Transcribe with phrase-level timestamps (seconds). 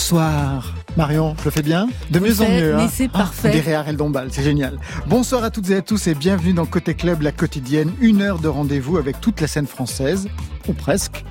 [0.00, 0.72] Bonsoir.
[0.96, 2.74] Marion, je le fais bien De mieux en mieux.
[2.74, 3.50] Hein c'est parfait.
[3.50, 4.78] Des Harel Dombal, c'est génial.
[5.06, 7.92] Bonsoir à toutes et à tous et bienvenue dans Côté Club, la quotidienne.
[8.00, 10.26] Une heure de rendez-vous avec toute la scène française,
[10.68, 11.22] ou presque.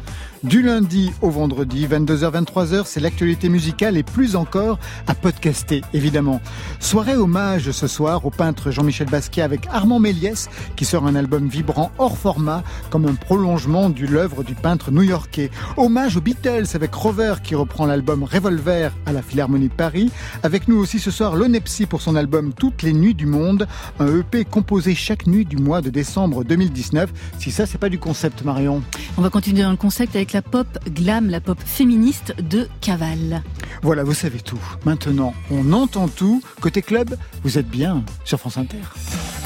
[0.44, 6.40] Du lundi au vendredi, 22h, 23h, c'est l'actualité musicale et plus encore à podcaster, évidemment.
[6.80, 10.48] Soirée hommage ce soir au peintre Jean-Michel Basquiat avec Armand Méliès,
[10.78, 15.52] qui sort un album vibrant hors format, comme un prolongement de l'œuvre du peintre new-yorkais.
[15.76, 20.10] Hommage aux Beatles avec Rover, qui reprend l'album Revolver à la Philharmonie de Paris.
[20.44, 23.68] Avec nous aussi ce soir, Lonepsy pour son album Toutes les nuits du monde,
[24.00, 27.12] un EP composé chaque nuit du mois de décembre 2019.
[27.40, 28.82] Si ça, c'est pas du concept, Marion.
[29.18, 33.42] On va continuer dans le concept avec la pop glam, la pop féministe de Caval.
[33.82, 34.60] Voilà, vous savez tout.
[34.86, 36.42] Maintenant, on entend tout.
[36.62, 38.78] Côté club, vous êtes bien sur France Inter.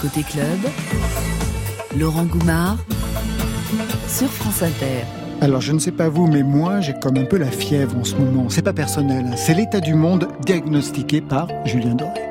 [0.01, 0.59] Côté club,
[1.97, 2.77] Laurent Goumard
[4.07, 5.05] sur France Inter.
[5.41, 8.03] Alors je ne sais pas vous, mais moi j'ai comme un peu la fièvre en
[8.03, 8.49] ce moment.
[8.49, 9.35] C'est pas personnel, hein.
[9.35, 12.21] c'est l'état du monde diagnostiqué par Julien Doré.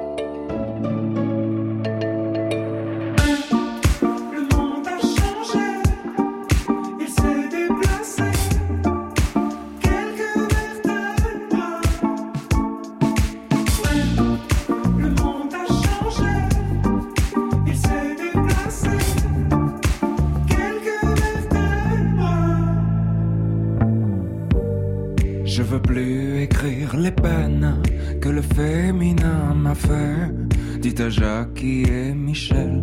[31.10, 32.82] Jackie et Michel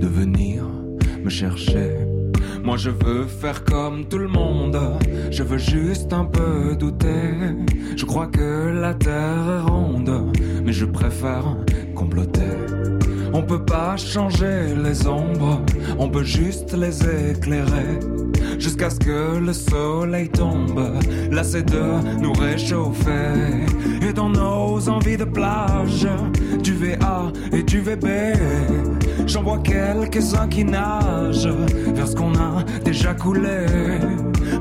[0.00, 0.64] de venir
[1.22, 1.90] me chercher.
[2.64, 4.78] Moi je veux faire comme tout le monde,
[5.30, 7.34] je veux juste un peu douter.
[7.96, 10.32] Je crois que la terre est ronde,
[10.64, 11.56] mais je préfère
[11.94, 12.56] comploter.
[13.32, 15.62] On peut pas changer les ombres,
[15.98, 16.96] on peut juste les
[17.30, 17.98] éclairer.
[18.62, 20.80] Jusqu'à ce que le soleil tombe,
[21.32, 21.82] lassé de
[22.20, 23.66] nous réchauffer.
[24.08, 26.06] Et dans nos envies de plage,
[26.62, 28.06] du VA et du VB,
[29.26, 31.48] j'en vois quelques-uns qui nagent
[31.92, 33.66] vers ce qu'on a déjà coulé.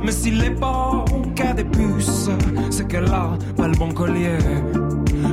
[0.04, 2.32] Mais s'il est bon qu'à des puces,
[2.72, 4.40] c'est qu'elle a pas le bon collier.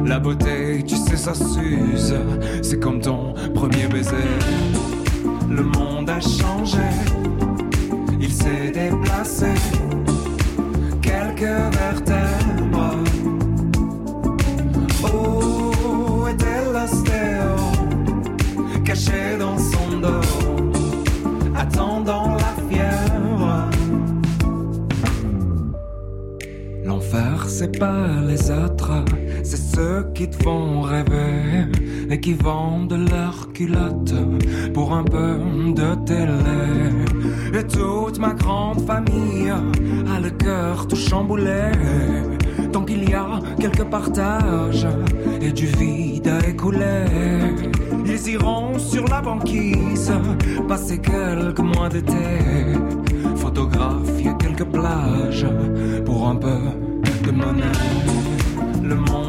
[0.04, 2.14] La beauté, tu sais, ça s'use.
[2.60, 4.28] C'est comme ton premier baiser.
[5.48, 5.87] Le a
[8.38, 9.52] s'est déplacé.
[11.02, 12.94] Quelques vertèbres.
[15.04, 17.50] Oh, était l'ostéo,
[18.84, 20.28] caché dans son dos,
[21.56, 23.70] attendant la fièvre?
[26.84, 29.04] L'enfer, c'est pas les autres
[29.50, 31.66] c'est ceux qui te font rêver
[32.10, 34.14] et qui vendent leurs culottes
[34.74, 35.38] pour un peu
[35.74, 37.27] de télé.
[37.54, 41.72] Et toute ma grande famille a le cœur tout chamboulé.
[42.72, 44.86] Tant qu'il y a quelques partages
[45.40, 47.06] et du vide à écouler,
[48.04, 50.12] ils iront sur la banquise
[50.68, 52.12] passer quelques mois d'été,
[53.36, 55.46] photographier quelques plages
[56.04, 56.58] pour un peu
[57.24, 58.28] de monnaie
[58.82, 59.27] le monde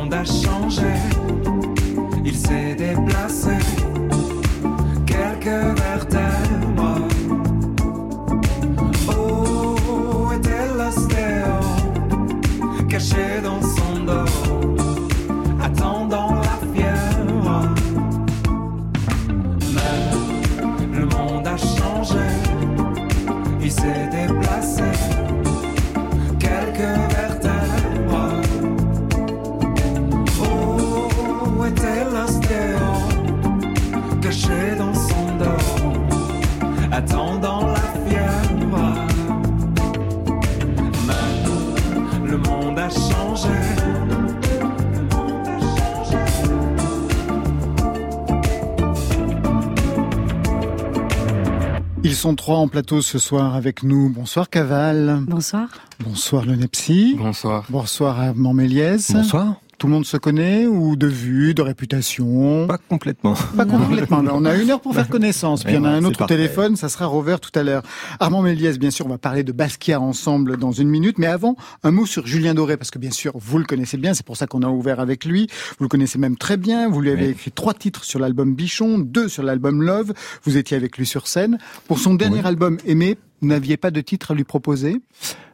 [52.30, 54.08] sont trois en plateau ce soir avec nous.
[54.08, 55.22] Bonsoir Caval.
[55.26, 55.68] Bonsoir.
[56.00, 57.16] Bonsoir Le Nepsi.
[57.18, 57.66] Bonsoir.
[57.70, 59.12] Bonsoir Armand Méliès.
[59.12, 59.56] Bonsoir.
[59.80, 62.68] Tout le monde se connaît ou de vue, de réputation?
[62.68, 63.34] Pas complètement.
[63.56, 64.22] Pas complètement.
[64.34, 65.64] on a une heure pour faire connaissance.
[65.64, 67.82] Puis il y en a un autre au téléphone, ça sera Rover tout à l'heure.
[68.20, 71.18] Armand Méliès, bien sûr, on va parler de Basquiat ensemble dans une minute.
[71.18, 74.14] Mais avant, un mot sur Julien Doré, parce que bien sûr, vous le connaissez bien,
[74.14, 75.48] c'est pour ça qu'on a ouvert avec lui.
[75.78, 76.90] Vous le connaissez même très bien.
[76.90, 80.12] Vous lui avez écrit trois titres sur l'album Bichon, deux sur l'album Love.
[80.44, 81.58] Vous étiez avec lui sur scène.
[81.88, 85.02] Pour son dernier album Aimé, vous n'aviez pas de titre à lui proposer?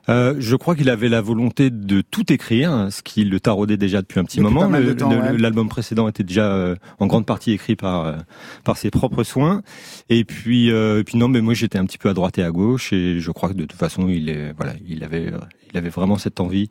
[0.08, 4.02] Euh, je crois qu'il avait la volonté de tout écrire, ce qui le taraudait déjà
[4.02, 4.70] depuis un petit moment.
[4.70, 8.14] L'album précédent était déjà euh, en grande partie écrit par euh,
[8.64, 9.64] par ses propres soins.
[10.10, 12.52] Et puis et puis non, mais moi j'étais un petit peu à droite et à
[12.52, 15.32] gauche, et je crois que de toute façon il est voilà, il avait
[15.72, 16.70] il avait vraiment cette envie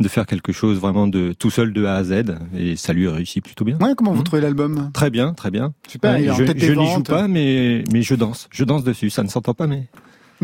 [0.00, 2.24] de faire quelque chose vraiment de tout seul de A à Z
[2.56, 3.78] et ça lui réussit plutôt bien.
[3.78, 4.24] Ouais, comment vous mmh.
[4.24, 4.90] trouvez l'album?
[4.92, 5.72] Très bien, très bien.
[5.86, 6.18] Super.
[6.18, 9.10] je, je n'y joue pas, mais mais je danse, je danse dessus.
[9.10, 9.86] Ça ne s'entend pas, mais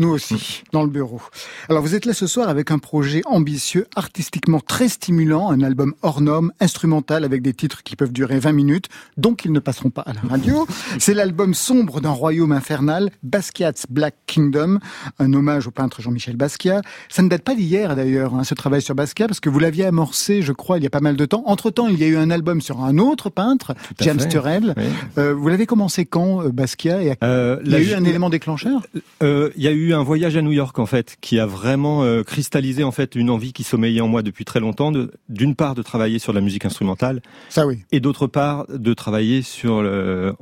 [0.01, 1.21] nous aussi, dans le bureau.
[1.69, 5.93] Alors vous êtes là ce soir avec un projet ambitieux, artistiquement très stimulant, un album
[6.01, 9.91] hors norme, instrumental avec des titres qui peuvent durer 20 minutes, donc ils ne passeront
[9.91, 10.67] pas à la radio.
[10.99, 14.79] C'est l'album sombre d'un royaume infernal, Basquiat's Black Kingdom,
[15.19, 16.81] un hommage au peintre Jean-Michel Basquiat.
[17.07, 19.85] Ça ne date pas d'hier d'ailleurs, hein, ce travail sur Basquiat, parce que vous l'aviez
[19.85, 21.43] amorcé, je crois, il y a pas mal de temps.
[21.45, 24.75] Entre-temps, il y a eu un album sur un autre peintre, James Turrell.
[25.17, 28.29] Euh, vous l'avez commencé quand, euh, Basquiat et euh, Il y a eu un élément
[28.29, 28.81] déclencheur?
[29.21, 32.03] Euh, Il y a eu un voyage à New York en fait, qui a vraiment
[32.03, 34.91] euh, cristallisé en fait une envie qui sommeillait en moi depuis très longtemps,
[35.29, 39.41] d'une part de travailler sur la musique instrumentale, ça oui, et d'autre part de travailler
[39.41, 40.33] sur le,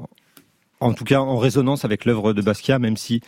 [0.79, 3.21] en tout cas en résonance avec l'œuvre de Basquiat, même si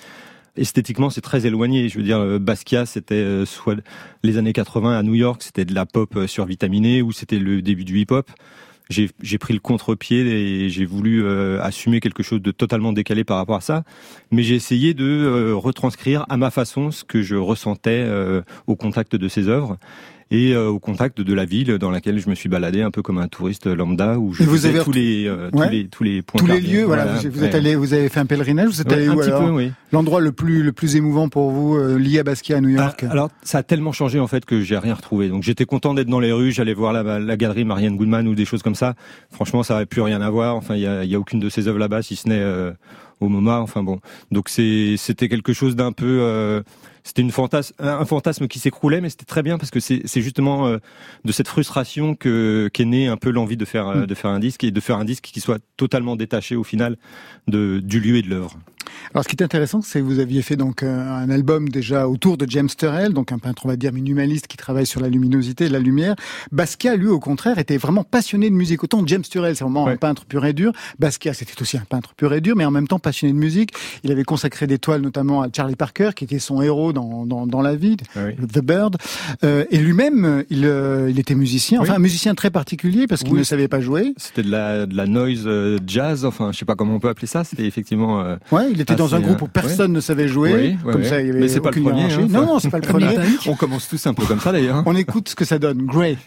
[0.57, 1.89] esthétiquement c'est très éloigné.
[1.89, 3.75] Je veux dire, euh, Basquiat c'était euh, soit
[4.23, 7.85] les années 80 à New York, c'était de la pop survitaminée ou c'était le début
[7.85, 8.29] du hip-hop
[8.92, 13.38] j'ai pris le contre-pied et j'ai voulu euh, assumer quelque chose de totalement décalé par
[13.38, 13.84] rapport à ça.
[14.32, 18.76] Mais j'ai essayé de euh, retranscrire à ma façon ce que je ressentais euh, au
[18.76, 19.78] contact de ces œuvres
[20.31, 23.18] et au contact de la ville dans laquelle je me suis baladé un peu comme
[23.18, 26.48] un touriste lambda où je vous avez tous les, tous les tous les points tous
[26.48, 29.22] les lieux voilà, vous, êtes allé vous avez fait un pèlerinage vous êtes allé où
[29.22, 29.60] alors
[29.92, 33.12] l'endroit le plus le plus émouvant pour vous lié à Basquiat à New York ah,
[33.12, 35.30] alors ça a tellement changé en fait que j'ai rien retrouvé.
[35.30, 38.36] Donc j'étais content d'être dans les rues j'allais voir la, la galerie Marianne Goodman ou
[38.36, 38.95] des choses comme ça.
[39.31, 40.56] Franchement ça avait plus rien à voir.
[40.56, 42.42] Enfin il y a, y a aucune de ces œuvres là-bas si ce n'est
[43.22, 43.60] au MoMA.
[43.60, 44.00] Enfin bon,
[44.31, 46.62] donc c'est c'était quelque chose d'un peu, euh,
[47.03, 50.68] c'était une fantasme, un fantasme qui s'écroulait, mais c'était très bien parce que c'est justement
[50.68, 50.77] euh,
[51.25, 54.39] de cette frustration que qu'est née un peu l'envie de faire euh, de faire un
[54.39, 56.98] disque et de faire un disque qui soit totalement détaché au final
[57.48, 58.57] de du lieu et de l'œuvre.
[59.13, 62.38] Alors, ce qui est intéressant, c'est que vous aviez fait donc un album déjà autour
[62.38, 65.66] de James Turrell, donc un peintre, on va dire, minimaliste qui travaille sur la luminosité
[65.66, 66.16] et la lumière.
[66.51, 68.83] Basquiat, lui, au contraire, était vraiment passionné de musique.
[68.83, 70.72] Autant James Turrell, c'est vraiment un peintre pur et dur.
[71.00, 73.72] Basquiat, c'était aussi un peintre pur et dur, mais en même temps passionné de musique.
[74.04, 77.48] Il avait consacré des toiles, notamment à Charlie Parker, qui était son héros dans, dans,
[77.48, 78.98] dans la vie, ah The Bird.
[79.44, 83.36] Euh, et lui-même, il, euh, il était musicien, enfin un musicien très particulier parce qu'il
[83.36, 84.13] ne savait pas jouer.
[84.18, 87.10] C'était de la, de la noise euh, jazz, enfin, je sais pas comment on peut
[87.10, 87.44] appeler ça.
[87.44, 88.22] C'était effectivement.
[88.22, 90.77] Euh, ouais, il était dans un groupe où personne ne savait jouer.
[90.83, 92.03] comme ça, il y avait Mais c'est pas le premier.
[92.03, 93.18] Hein, non, non, c'est pas le premier.
[93.47, 94.83] On commence tous un peu comme ça d'ailleurs.
[94.85, 95.85] On écoute ce que ça donne.
[95.85, 96.18] Grey.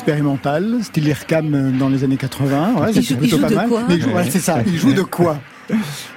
[0.00, 2.74] Expérimental, style IRCAM dans les années 80.
[2.74, 3.68] Ouais, c'est plutôt pas mal.
[3.86, 3.98] Mais
[4.30, 4.62] c'est ça.
[4.66, 5.38] Il joue de quoi?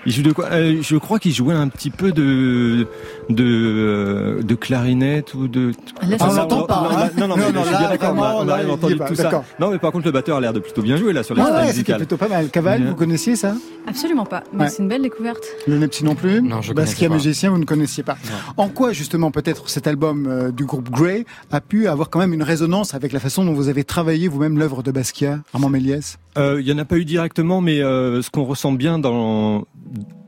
[0.06, 2.88] Il joue de quoi euh, Je crois qu'il jouait un petit peu de
[3.30, 5.72] de euh, de clarinette ou de.
[6.02, 6.90] Là, ah, on l'entend pas.
[6.92, 7.10] Hein.
[7.18, 8.16] non, non, mais je suis bien d'accord.
[8.16, 9.44] On a entendu tout ça.
[9.60, 11.42] Non, mais par contre, le batteur a l'air de plutôt bien jouer là sur les
[11.42, 12.50] ah, ouais, plutôt pas mal.
[12.50, 13.56] Caval, vous connaissiez ça?
[13.88, 14.44] Absolument pas.
[14.54, 15.44] Mais c'est une belle découverte.
[15.68, 16.42] Le Nepsi non plus?
[16.42, 18.18] Non, je Basquiat musicien, vous ne connaissiez pas.
[18.58, 22.34] En quoi justement peut-être cet album euh, du groupe Grey a pu avoir quand même
[22.34, 26.18] une résonance avec la façon dont vous avez travaillé vous-même l'œuvre de Basquiat, Armand Méliès?
[26.38, 29.66] Il y en a pas eu directement, mais ce qu'on ressent bien dans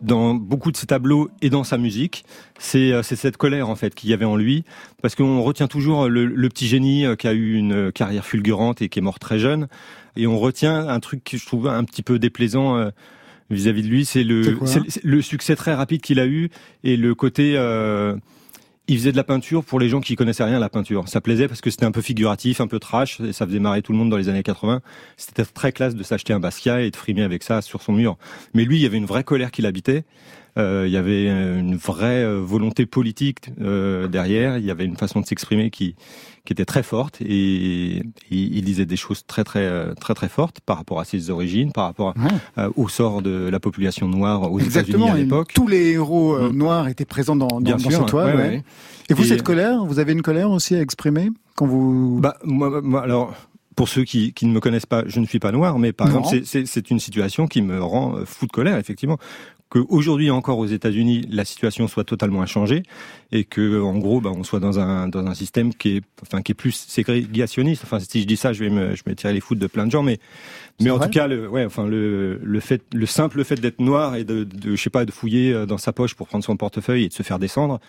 [0.05, 2.25] dans beaucoup de ses tableaux et dans sa musique,
[2.59, 4.63] c'est cette colère en fait qu'il y avait en lui,
[5.01, 8.89] parce qu'on retient toujours le, petit génie euh, qui a eu une carrière fulgurante et
[8.89, 9.67] qui est mort très jeune,
[10.15, 12.91] et on retient un truc que je trouve un petit peu déplaisant euh,
[13.49, 14.57] vis-à-vis de lui, c'est le,
[15.03, 16.49] le succès très rapide qu'il a eu
[16.83, 18.15] et le côté euh,
[18.87, 21.07] il faisait de la peinture pour les gens qui connaissaient rien à la peinture.
[21.07, 23.81] Ça plaisait parce que c'était un peu figuratif, un peu trash, et ça faisait marrer
[23.81, 24.81] tout le monde dans les années 80.
[25.17, 28.17] C'était très classe de s'acheter un Basquiat et de frimer avec ça sur son mur.
[28.53, 30.03] Mais lui, il y avait une vraie colère qui l'habitait.
[30.57, 34.57] Euh, il y avait une vraie euh, volonté politique euh, derrière.
[34.57, 35.95] Il y avait une façon de s'exprimer qui
[36.45, 40.77] qui était très forte et, il disait des choses très très très très fortes par
[40.77, 42.13] rapport à ses origines, par rapport
[42.75, 45.53] au sort de la population noire aux États-Unis à l'époque.
[45.55, 46.55] Tous les héros mm.
[46.55, 48.61] noirs étaient présents dans, dans, cette toile.
[49.09, 52.79] Et vous, cette colère, vous avez une colère aussi à exprimer quand vous Bah moi,
[52.83, 53.33] moi alors
[53.75, 56.07] pour ceux qui, qui, ne me connaissent pas, je ne suis pas noir, mais par
[56.07, 59.17] exemple, c'est une situation qui me rend fou de colère, effectivement
[59.69, 62.83] qu'aujourd'hui encore aux États-Unis la situation soit totalement inchangée
[63.31, 66.41] et que en gros bah, on soit dans un dans un système qui est enfin
[66.41, 67.83] qui est plus ségrégationniste.
[67.83, 69.85] Enfin si je dis ça je vais me je vais tirer les foudres de plein
[69.85, 70.19] de gens mais
[70.79, 74.15] mais en tout cas le ouais enfin le le fait le simple fait d'être noir
[74.15, 76.57] et de, de je sais pas de fouiller euh, dans sa poche pour prendre son
[76.57, 77.79] portefeuille et de se faire descendre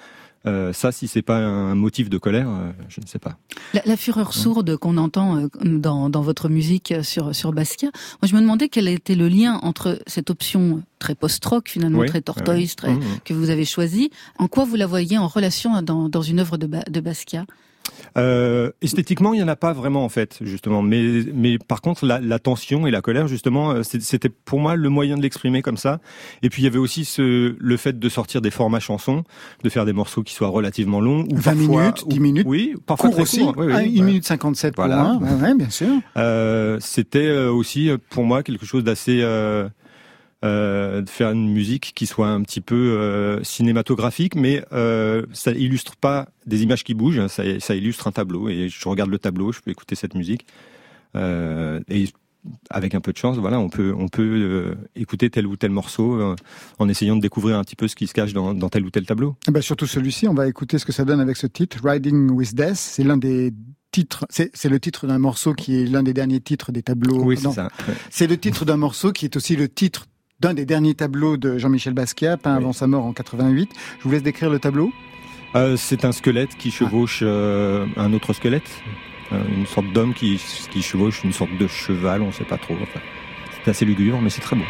[0.46, 3.36] Euh, ça, si c'est pas un motif de colère, euh, je ne sais pas.
[3.84, 7.90] La, fureur sourde qu'on entend euh, dans, dans, votre musique sur sur Basquiat,
[8.22, 12.20] moi je me demandais quel était le lien entre cette option très post-rock finalement, très
[12.20, 13.20] tortoise, très, mmh, mmh.
[13.24, 14.10] que vous avez choisie.
[14.38, 17.46] En quoi vous la voyez en relation dans, dans une œuvre de, de Basquiat?
[18.16, 20.82] Euh, esthétiquement, il y en a pas vraiment en fait, justement.
[20.82, 24.76] Mais, mais par contre, la, la tension et la colère, justement, euh, c'était pour moi
[24.76, 26.00] le moyen de l'exprimer comme ça.
[26.42, 29.24] Et puis il y avait aussi ce, le fait de sortir des formats chansons,
[29.62, 33.10] de faire des morceaux qui soient relativement longs, ou 20 minutes, 10 minutes, oui, parfois
[33.18, 35.18] aussi, Oui, oui, 1 ah, minute 57 voilà.
[35.18, 35.88] pour ouais, bien sûr.
[36.16, 39.68] Euh, c'était euh, aussi pour moi quelque chose d'assez euh,
[40.44, 45.52] euh, de faire une musique qui soit un petit peu euh, cinématographique, mais euh, ça
[45.52, 48.48] illustre pas des images qui bougent, ça, ça, illustre un tableau.
[48.48, 50.46] Et je regarde le tableau, je peux écouter cette musique.
[51.14, 52.08] Et
[52.68, 56.36] avec un peu de chance, voilà, on peut, on peut écouter tel ou tel morceau
[56.78, 58.90] en essayant de découvrir un petit peu ce qui se cache dans, dans tel ou
[58.90, 59.34] tel tableau.
[59.48, 62.54] bah surtout celui-ci, on va écouter ce que ça donne avec ce titre, Riding with
[62.54, 62.76] Death.
[62.76, 63.54] C'est l'un des
[64.28, 67.22] c'est le titre d'un morceau qui est l'un des derniers titres des tableaux.
[67.22, 67.70] Oui, c'est ça.
[68.10, 70.06] C'est le titre d'un morceau qui est aussi le titre
[70.40, 73.70] d'un des derniers tableaux de Jean-Michel Basquiat, peint avant sa mort en 88.
[73.98, 74.92] Je vous laisse décrire le tableau.
[75.54, 78.70] Euh, c'est un squelette qui chevauche euh, un autre squelette,
[79.32, 80.40] euh, une sorte d'homme qui,
[80.70, 82.76] qui, chevauche une sorte de cheval, on ne sait pas trop.
[83.64, 84.64] c'est assez lugubre, mais c'est très beau.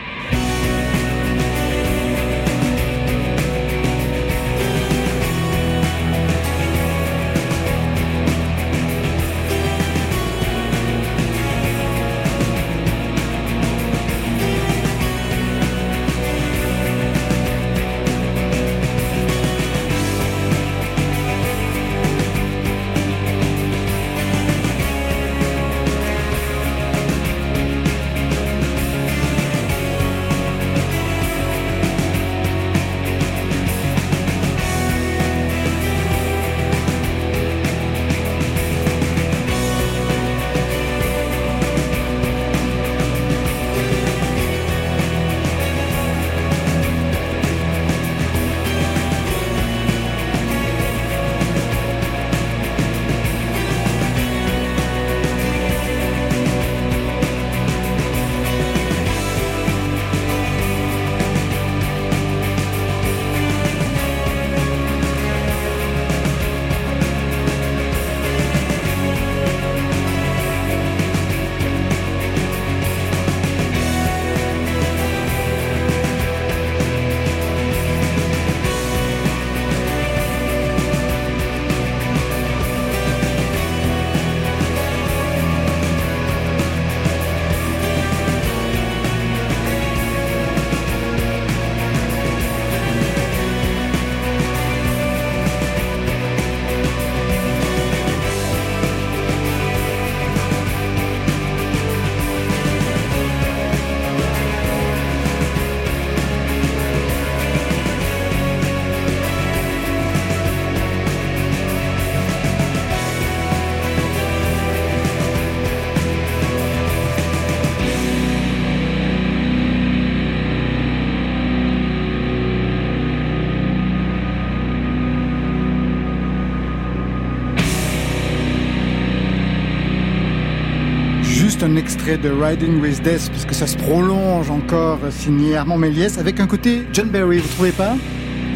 [132.07, 136.83] De Riding with Death, puisque ça se prolonge encore, signé Armand Méliès, avec un côté
[136.93, 137.97] John Barry, vous trouvez pas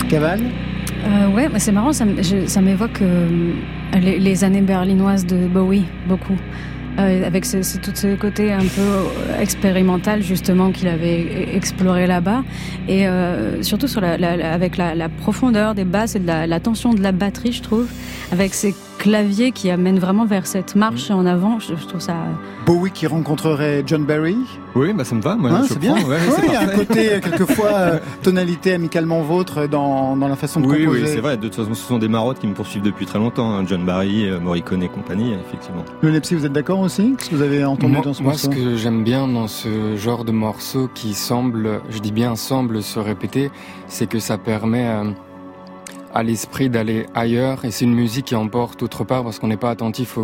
[0.09, 0.40] Caval?
[1.04, 3.52] Euh, Ouais, c'est marrant, ça, m'évoque euh,
[4.00, 6.37] les, années berlinoises de Bowie, beaucoup.
[6.99, 12.45] Euh, avec ce, tout ce côté un peu expérimental justement qu'il avait exploré là-bas.
[12.88, 14.12] Et euh, surtout sur la,
[14.52, 17.88] avec la, profondeur des basses et de la, tension de la batterie je trouve.
[18.33, 21.59] Avec ces clavier qui amène vraiment vers cette marche en avant.
[21.59, 22.16] Je, trouve ça.
[22.66, 24.37] Bowie qui rencontrerait John Barry.
[24.76, 25.37] Oui, bah ça me va.
[25.37, 25.95] Moi, hein, c'est bien.
[26.04, 30.37] Ouais, il y a un côté euh, quelquefois euh, tonalité amicalement vôtre dans, dans la
[30.37, 31.02] façon de oui, composer.
[31.04, 31.38] Oui, c'est vrai.
[31.38, 33.50] De toute façon, ce sont des marottes qui me poursuivent depuis très longtemps.
[33.50, 33.64] Hein.
[33.66, 35.83] John Barry, euh, Morricone et compagnie, effectivement.
[36.02, 38.35] Le Lepsy, vous êtes d'accord aussi Qu'est-ce que vous avez entendu dans ce morceau Moi,
[38.35, 42.83] ce que j'aime bien dans ce genre de morceau qui semble, je dis bien semble
[42.83, 43.50] se répéter,
[43.88, 44.87] c'est que ça permet
[46.14, 49.57] à l'esprit d'aller ailleurs et c'est une musique qui emporte autre part parce qu'on n'est
[49.57, 50.19] pas attentif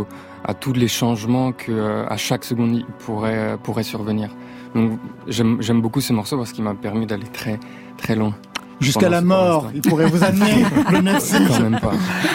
[0.44, 4.30] à tous les changements que euh, à chaque seconde il pourrait pourrait survenir.
[4.74, 7.58] Donc j'aime beaucoup ce morceau parce qu'il m'a permis d'aller très
[7.96, 8.34] très loin.
[8.80, 11.92] Jusqu'à la mort, il pourrait vous amener le même pas.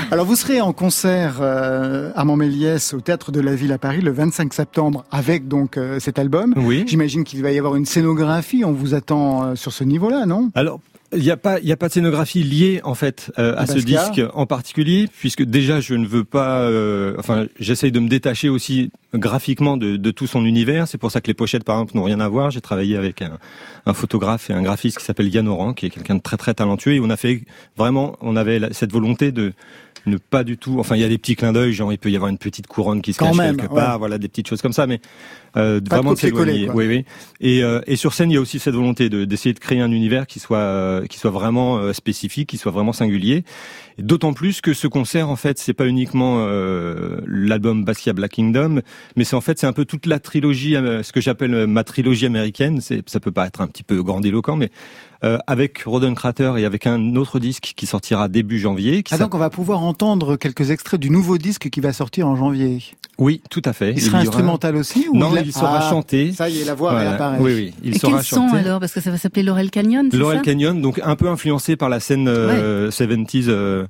[0.10, 4.02] Alors vous serez en concert euh, Armand Méliès au Théâtre de la Ville à Paris
[4.02, 6.54] le 25 septembre avec donc euh, cet album.
[6.58, 6.84] Oui.
[6.88, 10.50] J'imagine qu'il va y avoir une scénographie, on vous attend euh, sur ce niveau-là, non?
[10.56, 10.80] Alors
[11.14, 13.68] il n'y a pas, il y a pas de scénographie liée en fait euh, à
[13.68, 18.08] ce disque en particulier, puisque déjà je ne veux pas, euh, enfin j'essaye de me
[18.08, 20.88] détacher aussi graphiquement de, de, tout son univers.
[20.88, 22.52] C'est pour ça que les pochettes par exemple n'ont rien à voir.
[22.52, 23.38] J'ai travaillé avec un,
[23.86, 26.54] un, photographe et un graphiste qui s'appelle Yann Oran, qui est quelqu'un de très très
[26.54, 27.44] talentueux, et on a fait
[27.78, 29.54] vraiment, on avait cette volonté de
[30.06, 30.80] ne pas du tout.
[30.80, 32.68] Enfin, il y a des petits clins d'œil, genre il peut y avoir une petite
[32.68, 35.00] couronne qui se cache quelque part, voilà des petites choses comme ça, mais
[35.58, 36.70] euh, vraiment de s'éloigner.
[36.70, 37.06] Oui, oui.
[37.40, 39.92] Et, euh, et sur scène, il y a aussi cette volonté d'essayer de, créer un
[39.92, 43.44] univers qui soit euh, qui soit vraiment euh, spécifique, qui soit vraiment singulier.
[43.98, 48.82] D'autant plus que ce concert, en fait, c'est pas uniquement euh, l'album Basquiat Black Kingdom,
[49.16, 52.26] mais c'est en fait c'est un peu toute la trilogie, ce que j'appelle ma trilogie
[52.26, 52.82] américaine.
[52.82, 54.72] C'est ça peut pas être un petit peu grandiloquent, mais
[55.24, 59.04] euh, avec Roden Crater et avec un autre disque qui sortira début janvier.
[59.12, 62.36] ah donc on va pouvoir entendre quelques extraits du nouveau disque qui va sortir en
[62.36, 62.82] janvier.
[63.20, 63.92] Oui, tout à fait.
[63.92, 66.32] Il, sera instrumental aussi ou Non, il, sera ah, chanté.
[66.32, 67.38] Ça y est, la voix voilà.
[67.40, 68.50] Oui, oui, il et sera quel chanté.
[68.50, 71.76] son alors Parce que ça va s'appeler Laurel Canyon, Laurel Canyon, donc un peu influencé
[71.76, 73.81] par la scène euh, 70s euh,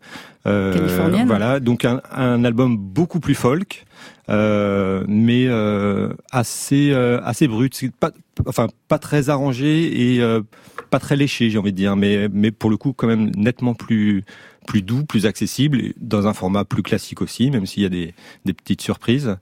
[0.46, 3.86] euh, Voilà, donc un, un, album beaucoup plus folk.
[4.30, 8.12] Euh, mais euh, assez euh, assez brut, pas,
[8.46, 10.42] enfin pas très arrangé et euh,
[10.90, 13.74] pas très léché, j'ai envie de dire, mais mais pour le coup quand même nettement
[13.74, 14.24] plus
[14.68, 18.14] plus doux, plus accessible, dans un format plus classique aussi, même s'il y a des
[18.46, 19.36] des petites surprises.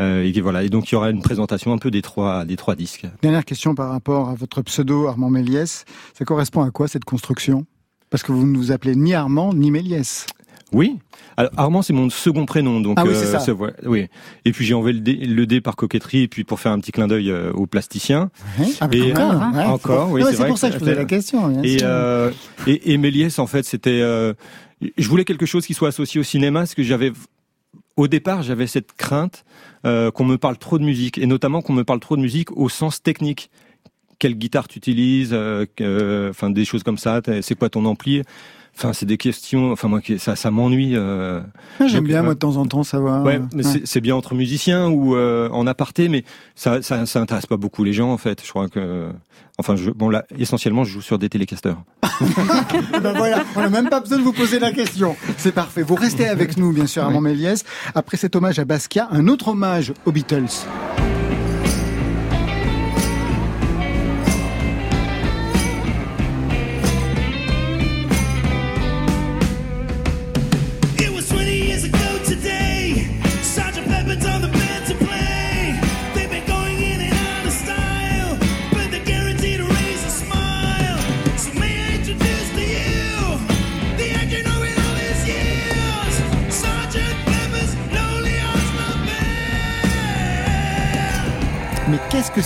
[0.00, 0.62] Euh, et voilà.
[0.62, 3.06] Et donc il y aura une présentation un peu des trois des trois disques.
[3.22, 5.84] Dernière question par rapport à votre pseudo Armand Méliès.
[6.14, 7.66] Ça correspond à quoi cette construction?
[8.10, 10.26] Parce que vous ne vous appelez ni Armand ni Méliès.
[10.72, 10.98] Oui.
[11.36, 13.54] Alors, Armand, c'est mon second prénom, donc ah oui, euh, ça.
[13.86, 14.06] oui.
[14.44, 17.06] Et puis j'ai enlevé le dé, par coquetterie, et puis pour faire un petit clin
[17.06, 18.30] d'œil euh, aux plasticiens.
[18.80, 19.66] Ah, et encore, hein.
[19.68, 21.62] encore, oui, c'est pour ça que je posais la question.
[21.62, 22.32] Et, euh,
[22.66, 24.34] et, et Méliès, en fait, c'était, euh,
[24.96, 27.12] je voulais quelque chose qui soit associé au cinéma, parce que j'avais,
[27.96, 29.44] au départ, j'avais cette crainte
[29.86, 32.50] euh, qu'on me parle trop de musique, et notamment qu'on me parle trop de musique
[32.56, 33.50] au sens technique
[34.18, 38.22] quelle guitare tu utilises, euh, enfin des choses comme ça, c'est quoi ton ampli?
[38.78, 39.72] Enfin, c'est des questions.
[39.72, 40.92] Enfin, moi, ça, ça m'ennuie.
[40.94, 41.40] Euh,
[41.80, 43.24] ah, J'aime bien, moi, de temps en temps, savoir.
[43.24, 47.46] Ouais, mais c'est bien entre musiciens ou euh, en aparté, mais ça, ça, ça intéresse
[47.46, 48.40] pas beaucoup les gens, en fait.
[48.44, 49.08] Je crois que.
[49.58, 51.76] Enfin, je, bon, là, essentiellement, je joue sur des télécasters.
[53.02, 55.16] ben voilà, on n'a même pas besoin de vous poser la question.
[55.38, 55.82] C'est parfait.
[55.82, 57.64] Vous restez avec nous, bien sûr, à Montméliès.
[57.96, 60.46] Après cet hommage à Basquiat, un autre hommage aux Beatles.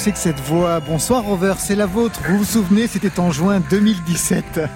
[0.03, 2.21] C'est que cette voix Bonsoir Rover, c'est la vôtre.
[2.29, 4.61] Vous vous souvenez, c'était en juin 2017.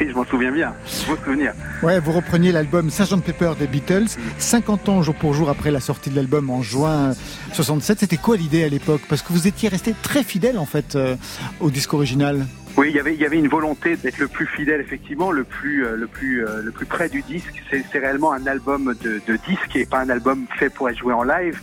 [0.00, 0.72] Oui, je m'en souviens bien.
[1.08, 1.52] M'en souviens.
[1.82, 4.06] Ouais, vous repreniez l'album Sgt Pepper des Beatles,
[4.38, 7.12] 50 ans jour pour jour après la sortie de l'album en juin
[7.52, 8.00] 67.
[8.00, 9.02] C'était quoi l'idée à l'époque?
[9.10, 11.16] Parce que vous étiez resté très fidèle en fait euh,
[11.60, 12.46] au disque original.
[12.78, 15.44] Oui, il y avait, il y avait une volonté d'être le plus fidèle, effectivement, le
[15.44, 17.62] plus, euh, le plus, euh, le plus près du disque.
[17.70, 21.12] C'est réellement un album de, de disque et pas un album fait pour être joué
[21.12, 21.58] en live.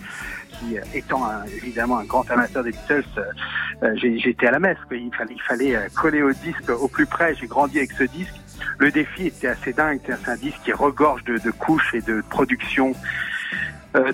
[0.72, 3.24] Euh, étant évidemment un grand amateur des Beatles, euh,
[3.84, 4.78] euh, été à la messe.
[4.92, 5.12] Il
[5.48, 7.36] fallait, coller au disque au plus près.
[7.36, 8.36] J'ai grandi avec ce disque.
[8.78, 10.00] Le défi était assez dingue.
[10.06, 12.94] C'est un disque qui regorge de, couches et de production.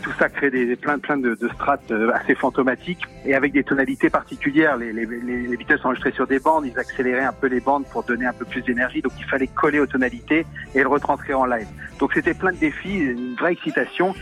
[0.01, 4.77] tout ça crée des, plein, plein de, strates assez fantomatiques et avec des tonalités particulières.
[4.77, 8.03] Les, les, les, Beatles enregistraient sur des bandes, ils accéléraient un peu les bandes pour
[8.03, 11.45] donner un peu plus d'énergie, donc il fallait coller aux tonalités et le retranscrire en
[11.45, 11.67] live.
[11.99, 14.15] Donc c'était plein de défis, une vraie excitation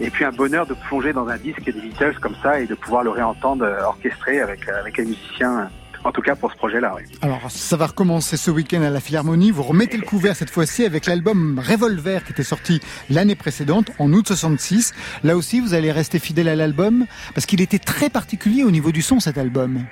[0.00, 2.74] et puis un bonheur de plonger dans un disque des Beatles comme ça et de
[2.74, 5.68] pouvoir le réentendre euh, orchestré avec, euh, avec les musiciens
[6.04, 6.96] en tout cas pour ce projet-là.
[7.20, 9.50] Alors ça va recommencer ce week-end à la Philharmonie.
[9.50, 14.12] Vous remettez le couvert cette fois-ci avec l'album Revolver qui était sorti l'année précédente, en
[14.12, 14.94] août 66.
[15.22, 18.92] Là aussi, vous allez rester fidèle à l'album parce qu'il était très particulier au niveau
[18.92, 19.84] du son cet album.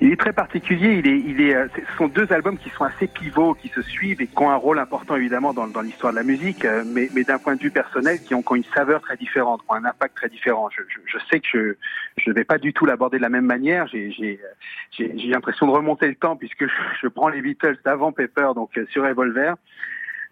[0.00, 0.94] Il est très particulier.
[0.98, 3.82] Il est, il est, euh, ce sont deux albums qui sont assez pivots, qui se
[3.82, 7.08] suivent et qui ont un rôle important évidemment dans, l'histoire de la musique, euh, mais,
[7.14, 9.74] mais d'un point de vue personnel, qui ont, qui une saveur très différente, qui ont
[9.74, 10.68] un impact très différent.
[10.70, 11.76] Je, je, je sais que
[12.16, 13.86] je, ne vais pas du tout l'aborder de la même manière.
[13.86, 14.40] J'ai,
[14.98, 18.86] l'impression de remonter le temps puisque je, je prends les Beatles d'avant Pepper, donc euh,
[18.90, 19.54] sur Revolver.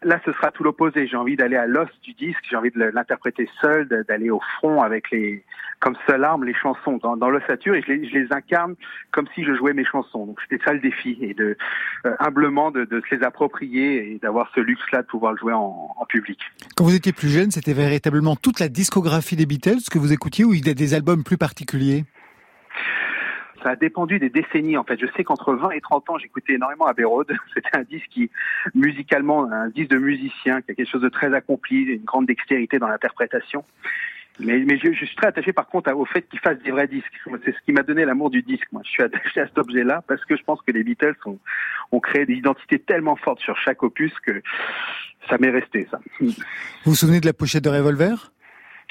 [0.02, 1.06] Là, ce sera tout l'opposé.
[1.06, 4.82] J'ai envie d'aller à l'os du disque, j'ai envie de l'interpréter seul, d'aller au front
[4.82, 5.42] avec les,
[5.80, 8.74] comme seule arme, les chansons dans, dans l'ossature et je les, je les, incarne
[9.10, 10.26] comme si je jouais mes chansons.
[10.26, 11.56] Donc c'était ça le défi et de
[12.06, 15.52] euh, humblement de, de, se les approprier et d'avoir ce luxe-là de pouvoir le jouer
[15.52, 16.38] en, en, public.
[16.76, 20.44] Quand vous étiez plus jeune, c'était véritablement toute la discographie des Beatles que vous écoutiez
[20.44, 22.04] ou il y a des albums plus particuliers?
[23.62, 24.98] Ça a dépendu des décennies en fait.
[25.00, 27.26] Je sais qu'entre 20 et 30 ans, j'écoutais énormément Abbey Road.
[27.54, 28.30] C'était un disque qui,
[28.74, 32.78] musicalement, un disque de musicien, qui a quelque chose de très accompli, une grande dextérité
[32.78, 33.64] dans l'interprétation.
[34.38, 37.12] Mais, mais je, suis très attaché par contre au fait qu'ils fassent des vrais disques.
[37.44, 38.66] C'est ce qui m'a donné l'amour du disque.
[38.72, 41.38] Moi, je suis attaché à cet objet-là parce que je pense que les Beatles ont,
[41.92, 44.42] ont créé des identités tellement fortes sur chaque opus que
[45.28, 45.98] ça m'est resté, ça.
[46.20, 46.32] Vous
[46.84, 48.30] vous souvenez de la pochette de Revolver?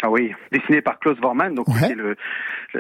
[0.02, 2.18] Ah oui, dessiné par Klaus Vormann, donc c'est le,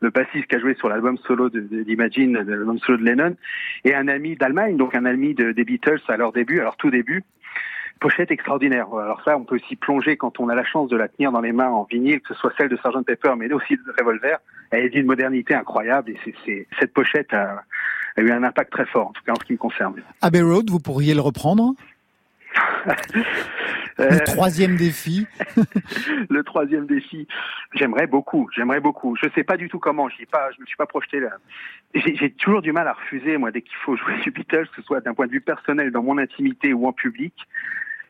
[0.00, 3.36] le, bassiste qui a joué sur l'album solo d'Imagine, de, l'album solo de Lennon,
[3.84, 6.76] et un ami d'Allemagne, donc un ami de, des Beatles à leur début, à leur
[6.76, 7.22] tout début.
[8.00, 8.86] Pochette extraordinaire.
[8.92, 11.40] Alors ça, on peut aussi plonger quand on a la chance de la tenir dans
[11.40, 14.38] les mains en vinyle, que ce soit celle de Sgt Pepper, mais aussi de Revolver.
[14.70, 17.62] Elle est d'une modernité incroyable et c'est, cette pochette a,
[18.16, 19.94] a eu un impact très fort, en tout cas en ce qui me concerne.
[20.20, 21.74] Abbey Road, vous pourriez le reprendre?
[23.98, 25.26] Le euh, troisième défi.
[26.28, 27.26] le troisième défi.
[27.74, 28.48] J'aimerais beaucoup.
[28.54, 29.16] J'aimerais beaucoup.
[29.16, 30.08] Je sais pas du tout comment.
[30.10, 30.50] J'y pas.
[30.54, 31.30] Je me suis pas projeté là.
[31.94, 34.82] J'ai toujours du mal à refuser moi dès qu'il faut jouer du Beatles, que ce
[34.82, 37.32] soit d'un point de vue personnel, dans mon intimité ou en public.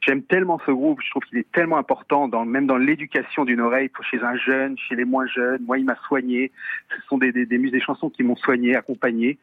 [0.06, 1.00] J'aime tellement ce groupe.
[1.02, 4.76] Je trouve qu'il est tellement important, dans, même dans l'éducation d'une oreille, chez un jeune,
[4.78, 5.62] chez les moins jeunes.
[5.66, 6.52] Moi, il m'a soigné.
[6.90, 9.38] Ce sont des, des, des, des chansons qui m'ont soigné, accompagné.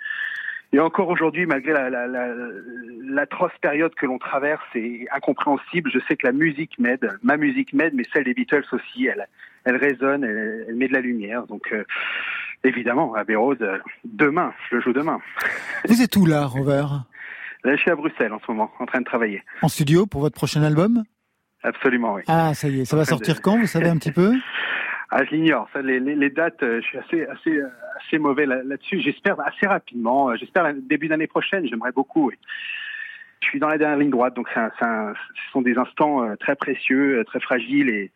[0.73, 5.91] Et encore aujourd'hui, malgré l'atroce la, période que l'on traverse, c'est incompréhensible.
[5.93, 9.27] Je sais que la musique m'aide, ma musique m'aide, mais celle des Beatles aussi, elle,
[9.65, 11.45] elle résonne, elle, met de la lumière.
[11.45, 11.83] Donc, euh,
[12.63, 15.19] évidemment, Abbey Road, euh, demain, je le joue demain.
[15.87, 16.85] Vous êtes où là, Rover
[17.63, 19.41] Là, je suis à Bruxelles en ce moment, en train de travailler.
[19.61, 21.03] En studio pour votre prochain album?
[21.63, 22.23] Absolument, oui.
[22.27, 24.33] Ah, ça y est, ça va sortir quand, vous savez un petit peu?
[25.15, 25.69] Ah, je l'ignore.
[25.83, 27.59] Les, les, les, dates, euh, je suis assez, assez,
[27.97, 28.99] assez mauvais là-dessus.
[28.99, 30.31] J'espère assez rapidement.
[30.31, 31.67] Euh, j'espère début d'année prochaine.
[31.67, 32.31] J'aimerais beaucoup.
[33.41, 36.55] Je suis dans la dernière ligne droite, donc un, ce sont des instants euh, très
[36.55, 38.11] précieux, très fragiles et,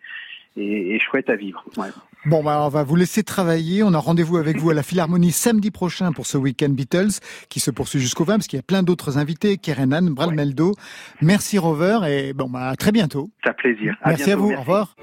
[0.58, 1.64] et, et chouettes à vivre.
[1.78, 1.88] Ouais.
[2.26, 3.84] Bon, bah, on va vous laisser travailler.
[3.84, 7.60] On a rendez-vous avec vous à la Philharmonie samedi prochain pour ce week-end Beatles qui
[7.60, 10.74] se poursuit jusqu'au 20 parce qu'il y a plein d'autres invités, Kerenan, Bralmeldo.
[11.22, 13.30] Merci Rover et bon, bah, à très bientôt.
[13.44, 13.96] C'est un plaisir.
[14.06, 14.52] merci à vous.
[14.52, 14.96] Au revoir.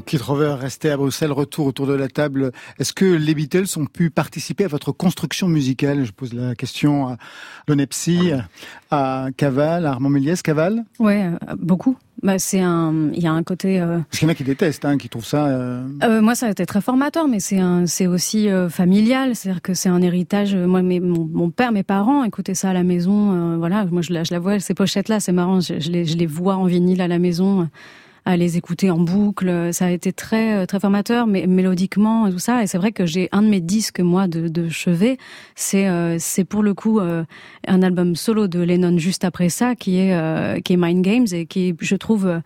[0.00, 2.52] Keith Rover, resté à Bruxelles, retour autour de la table.
[2.78, 6.04] Est-ce que les Beatles ont pu participer à votre construction musicale?
[6.04, 7.16] Je pose la question à
[7.66, 8.32] Lonepsy,
[8.90, 10.42] à Caval, à Armand Méliès.
[10.42, 10.84] Caval?
[10.98, 11.96] Oui, euh, beaucoup.
[12.22, 13.80] Bah, c'est un, il y a un côté.
[13.80, 13.98] Euh...
[13.98, 15.46] Parce qu'il y en a qui détestent, hein, qui trouvent ça.
[15.46, 15.86] Euh...
[16.02, 19.36] Euh, moi, ça a été très formateur, mais c'est un, c'est aussi euh, familial.
[19.36, 20.54] C'est-à-dire que c'est un héritage.
[20.54, 23.56] Moi, mes, mon, mon, père, mes parents écoutaient ça à la maison.
[23.58, 24.58] voilà, moi, je la, je la vois.
[24.58, 25.60] Ces pochettes-là, c'est marrant.
[25.60, 27.68] Je, je, les, je les vois en vinyle à la maison
[28.28, 29.72] à les écouter en boucle.
[29.72, 32.62] Ça a été très très formateur, mais mélodiquement et tout ça.
[32.62, 35.16] Et c'est vrai que j'ai un de mes disques moi de, chevet,
[35.54, 37.24] c'est euh, c'est pour le coup euh,
[37.66, 41.26] un album solo de Lennon juste après ça, qui est euh, qui est Mind Games
[41.32, 42.42] et qui je trouve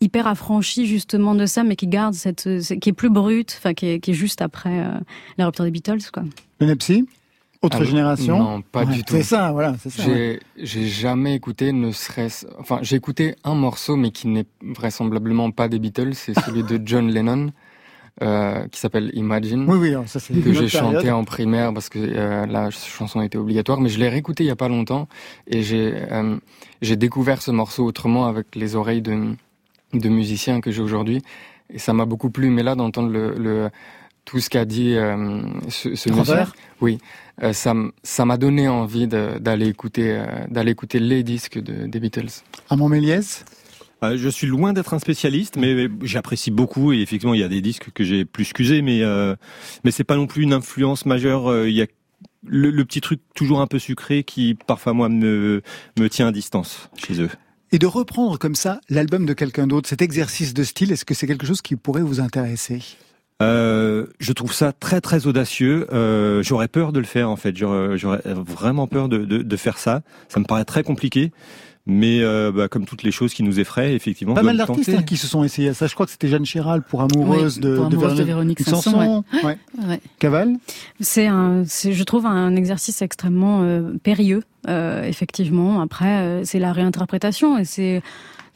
[0.00, 2.48] hyper affranchi justement de ça, mais qui garde cette
[2.80, 4.86] qui est plus brute, enfin qui est, juste après
[5.36, 6.22] la rupture des Beatles quoi.
[6.60, 6.74] Le
[7.62, 9.14] autre ah, génération Non, pas du tout.
[9.14, 9.74] C'est ça, voilà.
[9.98, 15.50] J'ai j'ai jamais écouté, ne serait-ce, enfin, j'ai écouté un morceau, mais qui n'est vraisemblablement
[15.50, 16.14] pas des Beatles.
[16.14, 17.52] C'est celui de John Lennon.
[18.22, 22.46] Euh, qui s'appelle Imagine, oui, oui, ça, que j'ai chanté en primaire parce que euh,
[22.46, 25.06] la chanson était obligatoire, mais je l'ai réécouté il y a pas longtemps
[25.46, 26.38] et j'ai euh,
[26.80, 29.34] j'ai découvert ce morceau autrement avec les oreilles de
[29.92, 31.20] de musiciens que j'ai aujourd'hui
[31.68, 32.48] et ça m'a beaucoup plu.
[32.48, 33.68] Mais là d'entendre le, le
[34.26, 36.44] tout ce qu'a dit euh, ce, ce monsieur,
[36.82, 36.98] oui,
[37.42, 42.00] euh, ça ça m'a donné envie d'aller écouter euh, d'aller écouter les disques de, des
[42.00, 42.42] Beatles.
[42.68, 43.46] À Montméliès
[44.02, 47.48] euh, je suis loin d'être un spécialiste, mais j'apprécie beaucoup et effectivement il y a
[47.48, 49.00] des disques que j'ai plus excusés, mais
[49.84, 51.66] mais c'est pas non plus une influence majeure.
[51.66, 51.86] Il y a
[52.46, 55.62] le, le, petit truc toujours un peu sucré qui parfois moi me
[55.98, 57.30] me tient à distance chez eux.
[57.72, 61.14] Et de reprendre comme ça l'album de quelqu'un d'autre, cet exercice de style, est-ce que
[61.14, 62.82] c'est quelque chose qui pourrait vous intéresser?
[63.42, 65.86] Euh, je trouve ça très très audacieux.
[65.92, 67.56] Euh, j'aurais peur de le faire en fait.
[67.56, 70.02] J'aurais vraiment peur de, de, de, faire ça.
[70.28, 71.32] Ça me paraît très compliqué.
[71.88, 74.34] Mais euh, bah, comme toutes les choses qui nous effraient, effectivement.
[74.34, 75.86] Pas mal d'artistes hein, qui se sont essayés à ça.
[75.86, 79.22] Je crois que c'était Jeanne Chéral pour Amoureuse, de, pour de, Véronique Sanson.
[79.32, 79.56] Ouais.
[79.86, 80.00] Ouais.
[80.18, 80.56] Caval?
[80.98, 84.42] C'est un, je trouve un exercice extrêmement euh, périlleux.
[84.68, 85.80] Euh, effectivement.
[85.80, 88.02] Après, euh, c'est la réinterprétation et c'est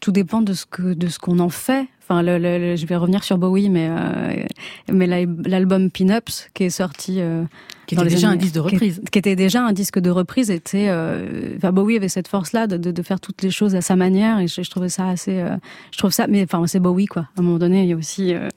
[0.01, 1.87] tout dépend de ce que de ce qu'on en fait.
[2.11, 4.45] Enfin, le, le, je vais revenir sur Bowie, mais euh,
[4.93, 7.21] mais l'album Pin-Ups qui est sorti.
[7.21, 7.45] Euh,
[7.87, 9.01] qui était déjà un disque de reprise.
[9.13, 10.87] Qui, était déjà un disque de reprise, était.
[10.89, 13.95] Euh, enfin, Bowie avait cette force-là de, de, de, faire toutes les choses à sa
[13.95, 15.39] manière, et je, je trouvais ça assez.
[15.39, 15.57] Euh,
[15.93, 17.23] je trouve ça, mais enfin, c'est Bowie, quoi.
[17.37, 18.49] À un moment donné, il y a aussi, euh,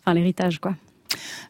[0.00, 0.74] enfin, l'héritage, quoi.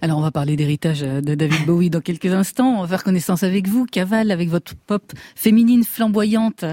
[0.03, 2.79] Alors on va parler d'héritage euh, de David Bowie dans quelques instants.
[2.79, 3.87] On va faire connaissance avec vous.
[3.87, 6.65] Caval avec votre pop féminine flamboyante.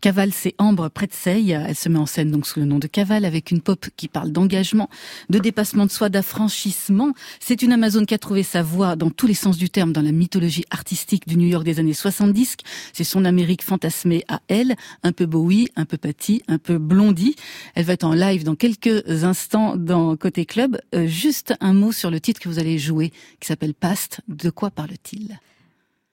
[0.00, 1.52] Caval c'est Ambre Seille.
[1.52, 4.08] Elle se met en scène donc sous le nom de Caval avec une pop qui
[4.08, 4.88] parle d'engagement,
[5.30, 7.12] de dépassement de soi, d'affranchissement.
[7.40, 10.02] C'est une Amazone qui a trouvé sa voix dans tous les sens du terme dans
[10.02, 12.56] la mythologie artistique du New York des années 70.
[12.92, 17.36] C'est son Amérique fantasmée à elle, un peu Bowie, un peu Patty, un peu Blondie.
[17.74, 20.78] Elle va être en live dans quelques instants dans Côté Club.
[20.94, 24.20] Euh, juste un mot sur le titre que vous allez jouer, qui s'appelle Past.
[24.28, 25.38] De quoi parle-t-il?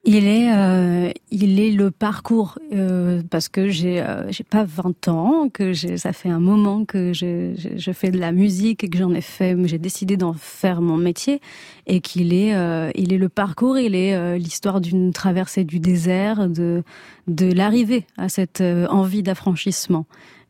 [0.04, 5.06] Il est, euh, il est le parcours euh, parce que j'ai, euh, j'ai pas 20
[5.06, 9.14] ans, que ça fait un moment que je, fais de la musique et que j'en
[9.14, 11.40] ai fait, j'ai décidé d'en faire mon métier
[11.86, 16.48] et qu'il est, euh, il est le parcours, il est l'histoire d'une traversée du désert,
[16.48, 16.82] de,
[17.28, 20.06] de l'arrivée à cette envie d'affranchissement.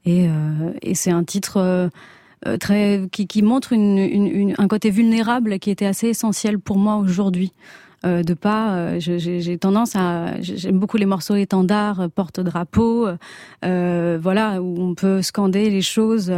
[0.06, 0.28] Et
[0.94, 1.90] c'est un titre
[2.58, 6.96] très qui, qui montre une, une, un côté vulnérable qui était assez essentiel pour moi
[6.96, 7.52] aujourd'hui.
[8.04, 8.74] Euh, de pas.
[8.74, 13.06] Euh, j'ai tendance à, j'aime beaucoup les morceaux étendards, euh, porte-drapeau,
[13.62, 16.32] voilà, où on peut scander les choses.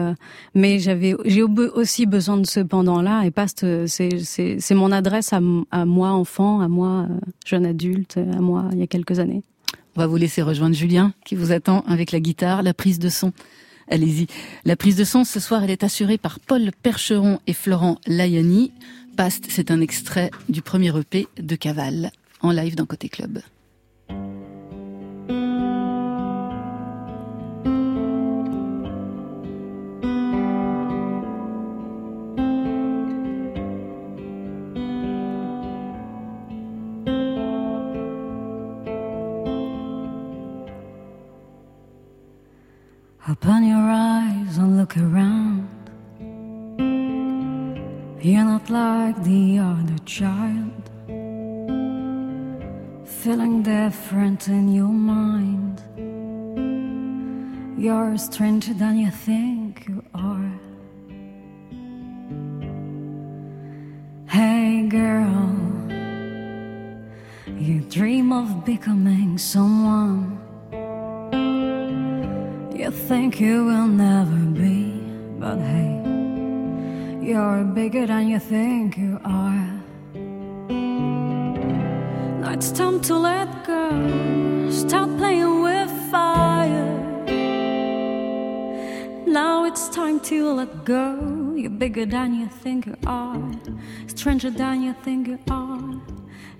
[0.54, 3.24] mais j'avais, j'ai aussi besoin de ce pendant-là.
[3.24, 5.40] Et pas c'est mon adresse à,
[5.70, 7.06] à, moi enfant, à moi
[7.46, 9.42] jeune adulte, à moi il y a quelques années.
[9.96, 13.08] On va vous laisser rejoindre Julien qui vous attend avec la guitare, la prise de
[13.08, 13.32] son.
[13.90, 14.26] Allez-y.
[14.64, 18.72] La prise de son ce soir, elle est assurée par Paul Percheron et Florent Layani.
[19.16, 23.40] Past, c'est un extrait du premier EP de Caval, en live dans Côté Club.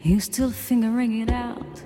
[0.05, 1.83] You still figuring it out.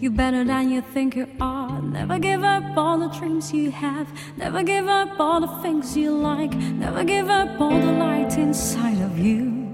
[0.00, 1.80] You're better than you think you are.
[1.80, 4.08] Never give up all the dreams you have.
[4.36, 6.52] Never give up all the things you like.
[6.52, 9.68] Never give up all the light inside of you.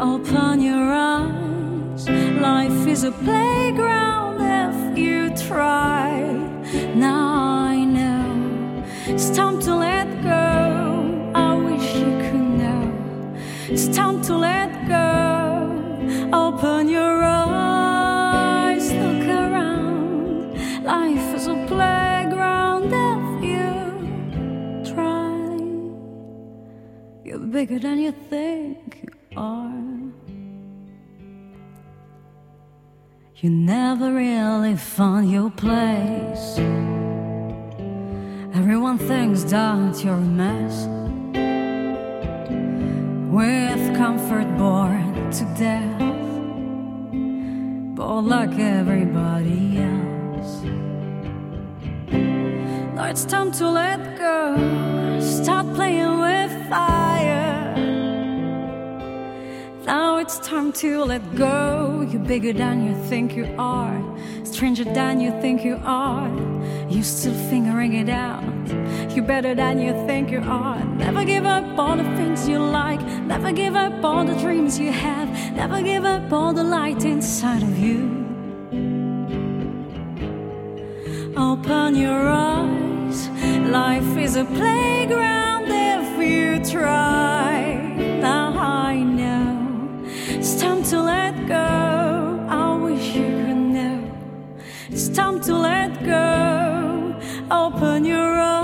[0.00, 2.08] Open your eyes.
[2.40, 5.07] Life is a playground if you
[27.58, 29.82] bigger than you think you are.
[33.38, 36.46] You never really found your place.
[38.60, 40.86] Everyone thinks that you're a mess.
[43.36, 45.98] With comfort bored to death
[47.96, 49.97] but like everybody else.
[53.08, 57.74] It's time to let go, stop playing with fire.
[59.86, 62.06] Now it's time to let go.
[62.10, 63.98] You're bigger than you think you are,
[64.44, 66.28] stranger than you think you are.
[66.90, 68.44] You're still figuring it out.
[69.14, 70.84] You're better than you think you are.
[70.84, 73.00] Never give up all the things you like.
[73.22, 75.28] Never give up all the dreams you have.
[75.54, 78.18] Never give up all the light inside of you.
[81.38, 82.97] Open your eyes.
[83.08, 87.74] Life is a playground if you try.
[88.20, 92.46] Now I know it's time to let go.
[92.50, 94.10] I wish you could know.
[94.90, 97.18] It's time to let go.
[97.50, 98.57] Open your eyes,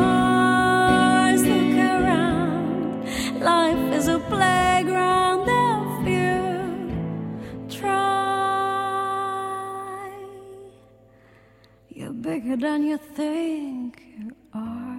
[11.97, 14.99] You're bigger than you think you are.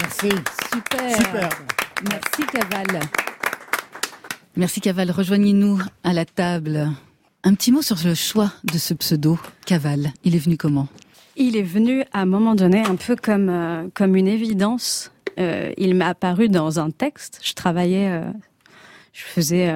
[0.00, 0.30] Merci.
[0.70, 1.16] Super.
[1.16, 1.48] Super.
[2.10, 3.00] Merci Caval.
[4.56, 5.10] Merci Caval.
[5.10, 6.90] Rejoignez-nous à la table.
[7.42, 10.12] Un petit mot sur le choix de ce pseudo, Caval.
[10.24, 10.88] Il est venu comment?
[11.36, 15.10] Il est venu à un moment donné un peu comme, euh, comme une évidence.
[15.38, 17.40] Euh, il m'est apparu dans un texte.
[17.42, 18.30] Je travaillais, euh,
[19.14, 19.68] je faisais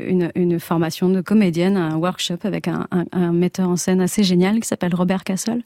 [0.00, 4.22] une, une, formation de comédienne, un workshop avec un, un, un metteur en scène assez
[4.22, 5.62] génial qui s'appelle Robert Cassel.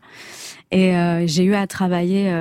[0.73, 0.95] Et
[1.27, 2.33] j'ai eu à travailler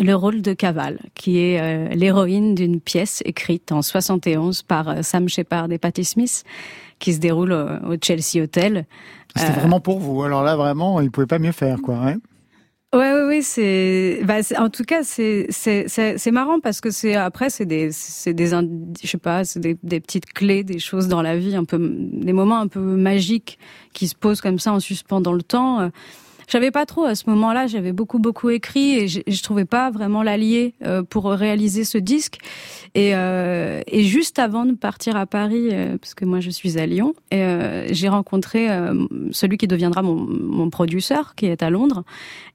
[0.00, 5.02] le rôle de Caval, qui est euh, l'héroïne d'une pièce écrite en 71 par euh,
[5.02, 6.44] Sam Shepard et Patti Smith,
[6.98, 8.86] qui se déroule au, Chelsea Hotel.
[9.36, 10.22] C'était euh, vraiment pour vous.
[10.22, 11.98] Alors là, vraiment, il pouvait pas mieux faire, quoi.
[12.04, 12.16] Ouais.
[12.94, 17.50] Ouais, ouais, ouais, c'est, bah, en tout cas, c'est, c'est, marrant parce que c'est, après,
[17.50, 21.36] c'est des, c'est des, je sais pas, c'est des, petites clés, des choses dans la
[21.36, 23.58] vie, un peu, des moments un peu magiques
[23.92, 25.90] qui se posent comme ça en suspens dans le temps.
[26.48, 29.90] J'avais pas trop à ce moment-là, j'avais beaucoup beaucoup écrit et je, je trouvais pas
[29.90, 32.38] vraiment l'allié euh, pour réaliser ce disque.
[32.94, 36.78] Et, euh, et, juste avant de partir à Paris, euh, parce que moi je suis
[36.78, 38.68] à Lyon, j'ai rencontré
[39.30, 42.04] celui qui deviendra mon, mon producteur, qui est à Londres.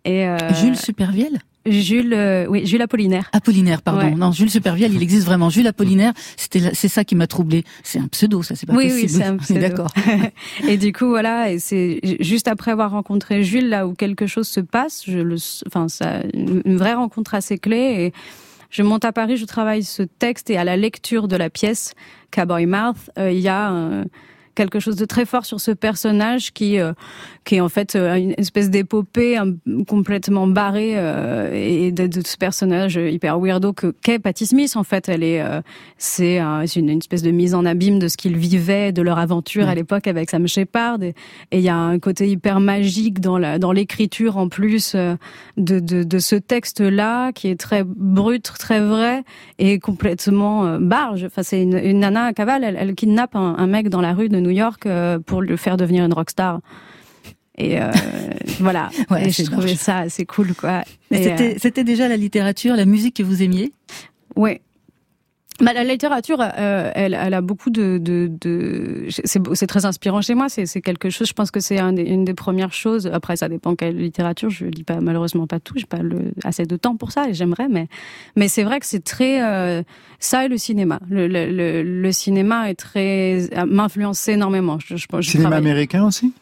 [0.06, 0.26] Et,
[0.60, 1.40] Jules Supervielle?
[1.66, 3.30] Jules, euh, oui, Jules Apollinaire.
[3.32, 4.16] Apollinaire, pardon.
[4.16, 5.50] Non, Jules Supervielle, il existe vraiment.
[5.50, 7.64] Jules Apollinaire, c'était, c'est ça qui m'a troublé.
[7.84, 9.04] C'est un pseudo, ça, c'est pas oui, possible.
[9.04, 9.60] Oui, c'est un pseudo.
[9.62, 9.92] D'accord.
[10.68, 14.48] et du coup, voilà, et c'est juste après avoir rencontré Jules, là où quelque chose
[14.48, 18.14] se passe, je le, enfin, ça, une vraie rencontre assez clé et
[18.70, 21.94] je monte à Paris, je travaille ce texte et à la lecture de la pièce
[22.32, 23.72] Cowboy Mouth, euh, il y a
[24.56, 26.94] quelque chose de très fort sur ce personnage qui euh,
[27.44, 29.38] qui est en fait euh, une espèce d'épopée
[29.88, 34.84] complètement barrée euh, et de, de, ce personnage hyper weirdo que qu'est Patty Smith en
[34.84, 35.10] fait.
[35.10, 35.44] Elle est
[35.98, 39.68] c'est une, une, espèce de mise en abîme de ce qu'ils vivaient de leur aventure
[39.68, 39.76] à mm.
[39.76, 41.14] l'époque avec Sam Shepard et
[41.52, 45.18] il y a un côté hyper magique dans la dans l'écriture en plus de,
[45.58, 49.24] de, de ce texte là qui est très brut très vrai
[49.60, 51.26] et complètement barge.
[51.26, 52.64] Enfin c'est une, une nana à cavale.
[52.64, 55.58] Elle, elle kidnappe un, un mec dans la rue de New York euh, pour le
[55.58, 56.60] faire devenir une rockstar.
[57.58, 57.92] Et euh,
[58.60, 58.90] voilà.
[59.10, 60.84] Ouais, et je trouvais ça assez cool, quoi.
[61.12, 63.72] Euh, c'était déjà la littérature, la musique que vous aimiez?
[64.36, 64.62] Ouais,
[65.60, 69.08] bah, la littérature, euh, elle, elle, a beaucoup de, de, de...
[69.10, 70.48] c'est très inspirant chez moi.
[70.50, 71.28] C'est quelque chose.
[71.28, 73.08] Je pense que c'est un une des premières choses.
[73.08, 74.50] Après, ça dépend quelle littérature.
[74.50, 75.76] Je lis pas malheureusement pas tout.
[75.78, 77.30] J'ai pas le, assez de temps pour ça.
[77.30, 77.88] Et j'aimerais, mais
[78.36, 79.84] mais c'est vrai que c'est très euh,
[80.20, 81.00] ça et le cinéma.
[81.10, 84.80] Le, le, le, cinéma est très m'influence énormément.
[84.80, 86.34] Je, je, je cinéma américain aussi?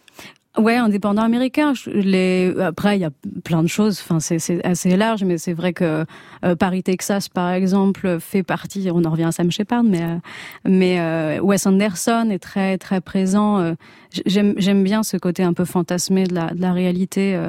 [0.57, 1.71] Ouais, indépendant américain.
[1.85, 2.53] Les...
[2.59, 3.11] Après, il y a
[3.45, 4.01] plein de choses.
[4.01, 6.05] Enfin, c'est assez large, mais c'est vrai que
[6.43, 8.89] euh, Paris, Texas, par exemple, fait partie.
[8.93, 10.17] On en revient à Sam Shepard, mais euh,
[10.65, 13.75] mais euh, Wes Anderson est très très présent.
[14.17, 17.39] Euh, j'aime j'aime bien ce côté un peu fantasmé de la de la réalité.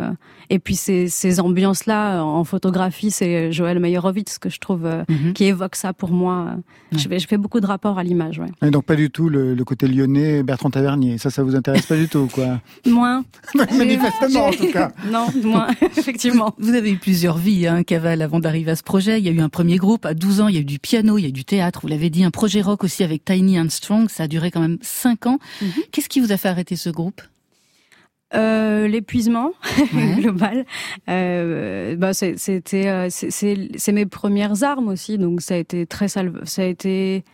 [0.51, 5.33] et puis ces ces ambiances là en photographie, c'est Joël Meyerowitz que je trouve mhm.
[5.33, 6.57] qui évoque ça pour moi.
[6.93, 8.39] Je, fais, je fais beaucoup de rapports à l'image.
[8.39, 8.49] Ouais.
[8.67, 11.19] Et donc pas du tout le, le côté lyonnais, Bertrand Tavernier.
[11.19, 12.61] Ça, ça vous intéresse pas du tout, quoi?
[12.87, 13.25] Moins.
[13.55, 14.91] Manifestement, en tout cas.
[15.11, 16.55] Non, moins, effectivement.
[16.59, 19.19] Vous avez eu plusieurs vies, hein, Caval, avant d'arriver à ce projet.
[19.19, 20.79] Il y a eu un premier groupe à 12 ans, il y a eu du
[20.79, 23.25] piano, il y a eu du théâtre, vous l'avez dit, un projet rock aussi avec
[23.25, 24.09] Tiny and Strong.
[24.09, 25.39] Ça a duré quand même 5 ans.
[25.61, 25.69] Mhm.
[25.91, 27.23] Qu'est-ce qui vous a fait arrêter ce groupe
[28.35, 29.53] euh, l'épuisement
[30.17, 30.65] global.
[31.11, 36.23] Euh, bah c'était euh, c'est mes premières armes aussi, donc ça a été très ça
[36.23, 37.25] a été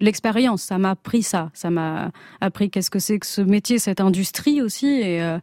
[0.00, 4.00] l'expérience, ça m'a appris ça, ça m'a appris qu'est-ce que c'est que ce métier, cette
[4.00, 5.38] industrie aussi, et euh,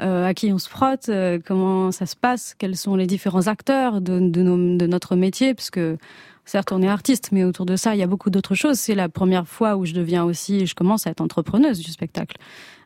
[0.00, 3.46] euh à qui on se frotte, euh, comment ça se passe, quels sont les différents
[3.46, 5.96] acteurs de, de, nos, de notre métier, parce que
[6.44, 8.78] certes on est artiste, mais autour de ça il y a beaucoup d'autres choses.
[8.78, 12.36] C'est la première fois où je deviens aussi, je commence à être entrepreneuse du spectacle.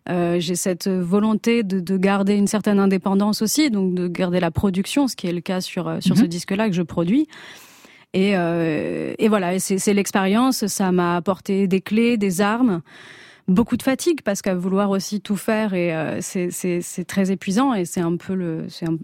[0.08, 4.50] Euh, j'ai cette volonté de, de, garder une certaine indépendance aussi, donc de garder la
[4.50, 6.20] production, ce qui est le cas sur sur mm-hmm.
[6.20, 7.26] ce disque-là que je produis.
[8.16, 10.66] Et, euh, et voilà, c'est l'expérience.
[10.68, 12.80] Ça m'a apporté des clés, des armes
[13.48, 17.84] beaucoup de fatigue parce qu'à vouloir aussi tout faire et euh, c'est très épuisant et
[17.84, 18.96] c'est un peu le c'est un,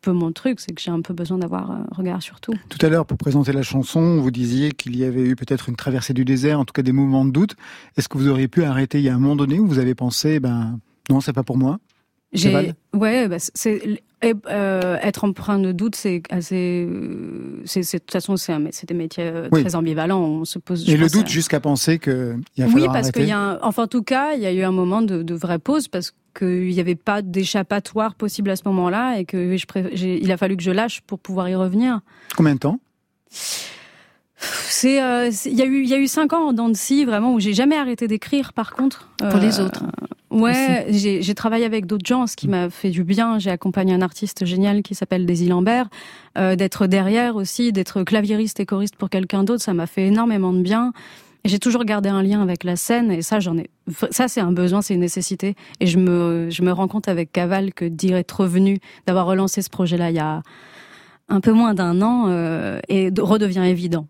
[0.00, 2.54] peu mon truc c'est que j'ai un peu besoin d'avoir un regard sur tout.
[2.68, 5.76] Tout à l'heure pour présenter la chanson vous disiez qu'il y avait eu peut-être une
[5.76, 7.56] traversée du désert en tout cas des moments de doute.
[7.96, 9.94] Est-ce que vous auriez pu arrêter il y a un moment donné où vous avez
[9.94, 10.78] pensé ben
[11.10, 11.78] non c'est pas pour moi?
[12.32, 16.88] J'ai ouais bah, c'est euh, être empreint de doute, c'est assez.
[17.64, 20.20] C'est, de toute façon, c'est, c'est des métiers euh, très ambivalents.
[20.20, 20.88] On se pose.
[20.88, 22.36] Et le doute jusqu'à penser que.
[22.56, 24.62] Il oui, parce qu'il y a, un, enfin, en tout cas, il y a eu
[24.62, 28.62] un moment de, de vraie pause parce qu'il n'y avait pas d'échappatoire possible à ce
[28.66, 32.00] moment-là et que je il a fallu que je lâche pour pouvoir y revenir.
[32.36, 32.80] Combien de temps?
[34.40, 37.34] C'est, euh, il y a eu, il y a eu cinq ans dans de vraiment
[37.34, 38.52] où j'ai jamais arrêté d'écrire.
[38.52, 39.84] Par contre, pour les autres
[40.30, 43.40] Ouais, j'ai travaillé avec d'autres gens, ce qui m'a fait du bien.
[43.40, 45.88] J'ai accompagné un artiste génial qui s'appelle Daisy Lambert.
[46.38, 50.52] Euh, d'être derrière aussi, d'être claviériste et choriste pour quelqu'un d'autre, ça m'a fait énormément
[50.52, 50.92] de bien.
[51.44, 53.70] J'ai toujours gardé un lien avec la scène et ça, j'en ai.
[54.12, 55.56] Ça, c'est un besoin, c'est une nécessité.
[55.80, 59.62] Et je me, je me rends compte avec Caval que d'y être revenu, d'avoir relancé
[59.62, 60.42] ce projet-là il y a
[61.28, 64.06] un peu moins d'un an, euh, et redevient évident.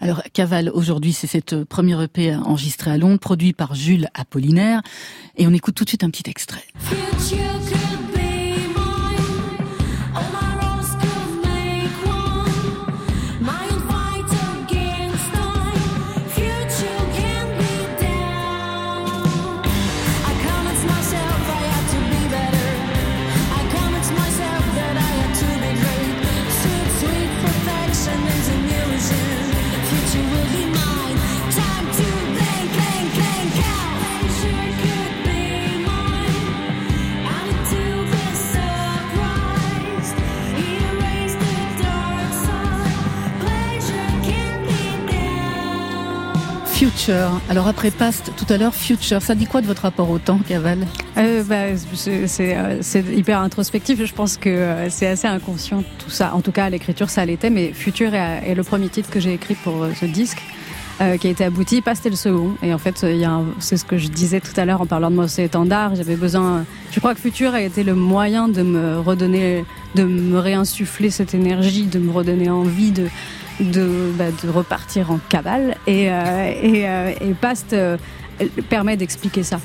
[0.00, 4.82] Alors Caval, aujourd'hui, c'est cette première EP enregistrée à Londres, produit par Jules Apollinaire,
[5.36, 6.64] et on écoute tout de suite un petit extrait.
[47.48, 49.22] Alors après Past, tout à l'heure, Future.
[49.22, 51.68] Ça dit quoi de votre rapport au temps, Caval euh, bah,
[52.08, 54.04] euh, C'est hyper introspectif.
[54.04, 56.34] Je pense que euh, c'est assez inconscient tout ça.
[56.34, 57.48] En tout cas, l'écriture, ça l'était.
[57.48, 60.42] Mais Future est, le premier titre que j'ai écrit pour ce disque.
[61.20, 62.56] Qui a été abouti, Past est le second.
[62.62, 63.06] Et en fait,
[63.58, 65.94] c'est ce que je disais tout à l'heure en parlant de c'est étendard.
[65.94, 66.64] J'avais besoin.
[66.90, 69.64] Je crois que Future a été le moyen de me redonner,
[69.94, 73.08] de me réinsuffler cette énergie, de me redonner envie de
[73.60, 75.76] de, bah, de repartir en cavale.
[75.86, 77.96] Et, euh, et, euh, et Past euh,
[78.68, 79.60] permet d'expliquer ça.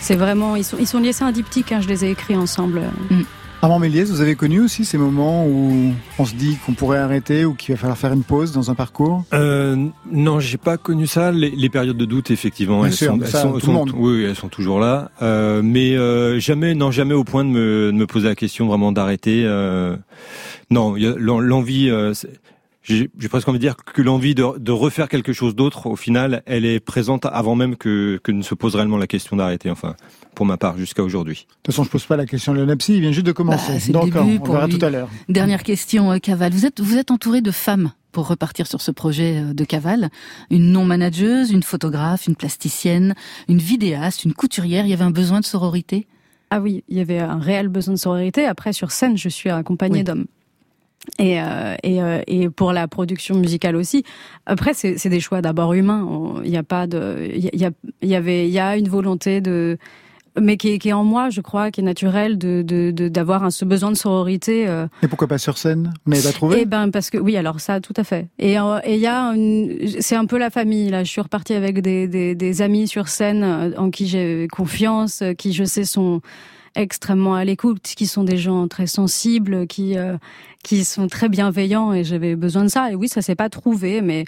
[0.00, 2.36] C'est vraiment, ils sont, ils sont liés, c'est un diptyque, hein, je les ai écrits
[2.36, 2.82] ensemble.
[3.10, 3.22] Mm.
[3.62, 7.44] Armand Méliès, vous avez connu aussi ces moments où on se dit qu'on pourrait arrêter
[7.44, 9.24] ou qu'il va falloir faire une pause dans un parcours?
[9.32, 11.32] Euh, Non, j'ai pas connu ça.
[11.32, 15.10] Les, périodes de doute, effectivement, elles, sont, elles, sont, oui, elles sont toujours là.
[15.22, 18.66] Euh, mais euh, jamais, non, jamais au point de me, de me poser la question
[18.66, 19.42] vraiment d'arrêter.
[19.46, 19.96] Euh,
[20.70, 21.90] non, l'envie,
[22.86, 26.42] j'ai presque envie de dire que l'envie de, de, refaire quelque chose d'autre, au final,
[26.46, 29.96] elle est présente avant même que, que ne se pose réellement la question d'arrêter, enfin,
[30.34, 31.46] pour ma part, jusqu'à aujourd'hui.
[31.48, 33.92] De toute façon, je pose pas la question de l'ENEPSI, il vient juste de commencer.
[33.92, 35.08] Bah, Donc, on verra tout à l'heure.
[35.28, 36.52] Dernière question, euh, Caval.
[36.52, 40.10] Vous êtes, vous êtes entouré de femmes pour repartir sur ce projet euh, de Caval.
[40.50, 43.14] Une non-manageuse, une photographe, une plasticienne,
[43.48, 44.86] une vidéaste, une couturière.
[44.86, 46.06] Il y avait un besoin de sororité?
[46.50, 48.46] Ah oui, il y avait un réel besoin de sororité.
[48.46, 50.26] Après, sur scène, je suis accompagnée d'hommes.
[51.18, 54.04] Et, euh, et, euh, et, pour la production musicale aussi.
[54.44, 56.06] Après, c'est des choix d'abord humains.
[56.44, 57.70] Il n'y a pas de, il y, a,
[58.02, 59.78] il y avait, il y a une volonté de,
[60.38, 62.62] mais qui est, qui est en moi, je crois, qui est naturel de
[63.08, 64.68] d'avoir de, ce besoin de sororité.
[64.68, 64.86] Euh.
[65.02, 65.94] Et pourquoi pas sur scène?
[66.04, 66.58] Mais pas trouvé?
[66.62, 68.28] Eh ben parce que oui, alors ça, tout à fait.
[68.38, 69.34] Et il y a,
[70.00, 71.04] c'est un peu la famille là.
[71.04, 75.52] Je suis repartie avec des, des, des amis sur scène en qui j'ai confiance, qui
[75.52, 76.20] je sais sont
[76.76, 80.16] extrêmement à l'écoute, qui sont des gens très sensibles, qui euh,
[80.66, 82.90] qui sont très bienveillants et j'avais besoin de ça.
[82.90, 84.24] Et oui, ça s'est pas trouvé, mais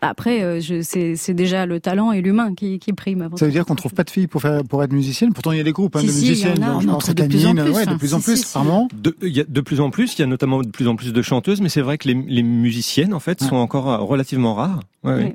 [0.00, 3.28] après, euh, c'est déjà le talent et l'humain qui, qui prime.
[3.34, 5.32] Ça veut dire qu'on trouve pas de filles pour faire pour être musicienne?
[5.32, 6.54] Pourtant, il y a des groupes hein, de musiciennes.
[6.56, 8.88] Il y en de, plus en plus, ouais, de plus en plus, vraiment.
[8.94, 10.16] De, il y a de plus en plus.
[10.16, 12.14] Il y a notamment de plus en plus de chanteuses, mais c'est vrai que les,
[12.14, 14.80] les musiciennes, en fait, sont encore relativement rares.
[15.02, 15.34] Ouais, oui.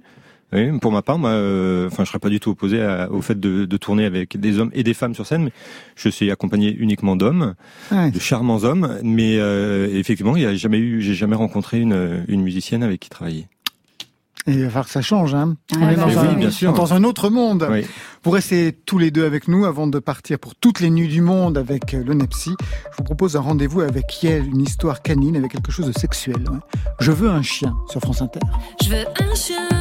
[0.54, 2.80] Oui, pour ma part, moi, euh, enfin, je serais pas du tout opposé
[3.10, 5.52] au fait de, de, tourner avec des hommes et des femmes sur scène, mais
[5.96, 7.56] je suis accompagné uniquement d'hommes,
[7.92, 9.00] de charmants hommes.
[9.04, 13.00] Mais euh, effectivement, il y a jamais eu, j'ai jamais rencontré une, une musicienne avec
[13.00, 13.48] qui travailler.
[14.48, 15.56] Et il va falloir que ça change, hein.
[15.74, 16.72] Ah, On est dans, un, bien sûr.
[16.74, 17.68] dans un autre monde.
[17.70, 17.84] Oui.
[18.24, 21.22] Vous restez tous les deux avec nous avant de partir pour toutes les nuits du
[21.22, 22.52] monde avec le Nepsi.
[22.92, 26.46] Je vous propose un rendez-vous avec Yel, une histoire canine avec quelque chose de sexuel.
[27.00, 28.40] Je veux un chien sur France Inter.
[28.84, 29.75] Je veux un chien.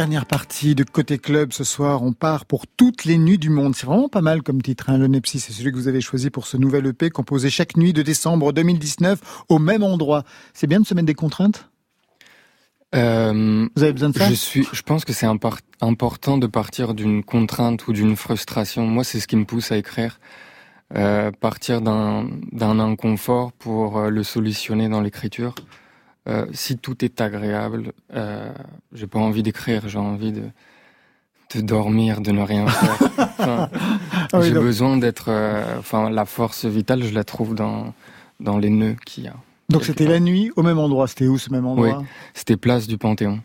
[0.00, 3.76] Dernière partie de Côté Club ce soir, on part pour toutes les nuits du monde.
[3.76, 6.30] C'est vraiment pas mal comme titre, hein, le Nepsi, c'est celui que vous avez choisi
[6.30, 9.20] pour ce nouvel EP composé chaque nuit de décembre 2019
[9.50, 10.24] au même endroit.
[10.54, 11.68] C'est bien de se mettre des contraintes?
[12.94, 14.30] Euh, Vous avez besoin de ça?
[14.30, 18.86] je, suis, je pense que c'est important de partir d'une contrainte ou d'une frustration.
[18.86, 20.18] Moi, c'est ce qui me pousse à écrire.
[20.96, 22.30] Euh, partir d'un
[22.80, 25.54] inconfort pour euh, le solutionner dans l'écriture.
[26.30, 28.52] Euh, si tout est agréable, euh,
[28.92, 30.42] j'ai pas envie d'écrire, j'ai envie de,
[31.54, 33.68] de dormir, de ne rien faire.
[34.32, 37.94] Ah j'ai besoin d'être, euh, enfin, la force vitale, je la trouve dans
[38.38, 39.34] dans les nœuds qu'il y a.
[39.68, 41.08] Donc c'était la nuit au même endroit.
[41.08, 41.98] C'était où ce même endroit?
[41.98, 43.40] Oui, c'était place du Panthéon.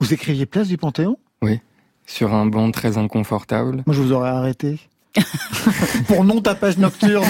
[0.00, 1.16] Vous écriviez place du Panthéon?
[1.42, 1.60] Oui,
[2.06, 3.82] sur un banc très inconfortable.
[3.86, 4.78] Moi, je vous aurais arrêté.
[6.06, 7.24] Pour non tapage nocturne.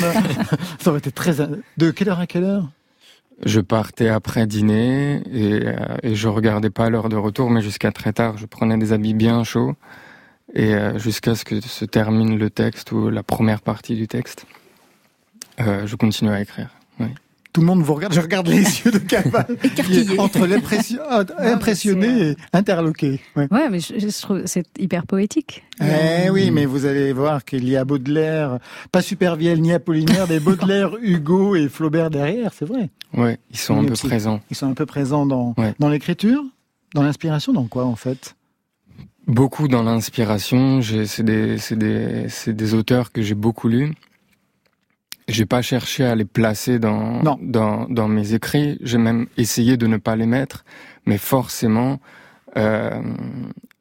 [0.80, 1.36] Ça aurait été très.
[1.76, 2.68] De quelle heure à quelle heure?
[3.44, 7.92] Je partais après dîner et, euh, et je regardais pas l'heure de retour, mais jusqu'à
[7.92, 8.36] très tard.
[8.38, 9.76] Je prenais des habits bien chauds
[10.54, 14.46] et euh, jusqu'à ce que se termine le texte ou la première partie du texte,
[15.60, 16.70] euh, je continuais à écrire.
[17.58, 18.12] Tout le monde vous regarde.
[18.12, 19.44] Je regarde les yeux de Caval.
[20.18, 23.20] entre l'impression, ah, impressionné et interloqué.
[23.34, 25.64] Ouais, ouais mais je, je trouve c'est hyper poétique.
[25.80, 28.60] Eh oui, mais vous allez voir qu'il y a Baudelaire,
[28.92, 32.90] pas Supervielle ni Apollinaire, des Baudelaire, Hugo et Flaubert derrière, c'est vrai.
[33.12, 34.40] Ouais, ils sont un peu présents.
[34.52, 36.44] Ils sont un peu présents dans dans l'écriture,
[36.94, 38.36] dans l'inspiration, dans quoi en fait?
[39.26, 40.80] Beaucoup dans l'inspiration.
[40.80, 43.94] C'est des, des, des auteurs que j'ai beaucoup lus.
[45.28, 48.78] J'ai pas cherché à les placer dans, dans, dans mes écrits.
[48.80, 50.64] J'ai même essayé de ne pas les mettre.
[51.06, 52.00] Mais forcément,
[52.56, 53.00] euh,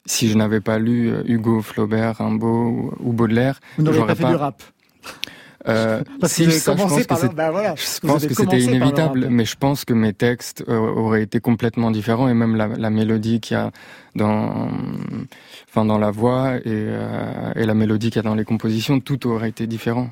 [0.05, 4.27] si je n'avais pas lu euh, Hugo, Flaubert, Rimbaud ou, Baudelaire, vous n'auriez pas fait
[4.27, 4.61] du rap.
[5.67, 9.27] Euh, Parce si, que ça, je pense que, bah voilà, je pense que c'était inévitable,
[9.29, 12.89] mais je pense que mes textes euh, auraient été complètement différents et même la, la
[12.89, 13.71] mélodie qu'il y a
[14.15, 14.69] dans,
[15.67, 18.99] enfin dans la voix et, euh, et la mélodie qu'il y a dans les compositions,
[18.99, 20.09] tout aurait été différent.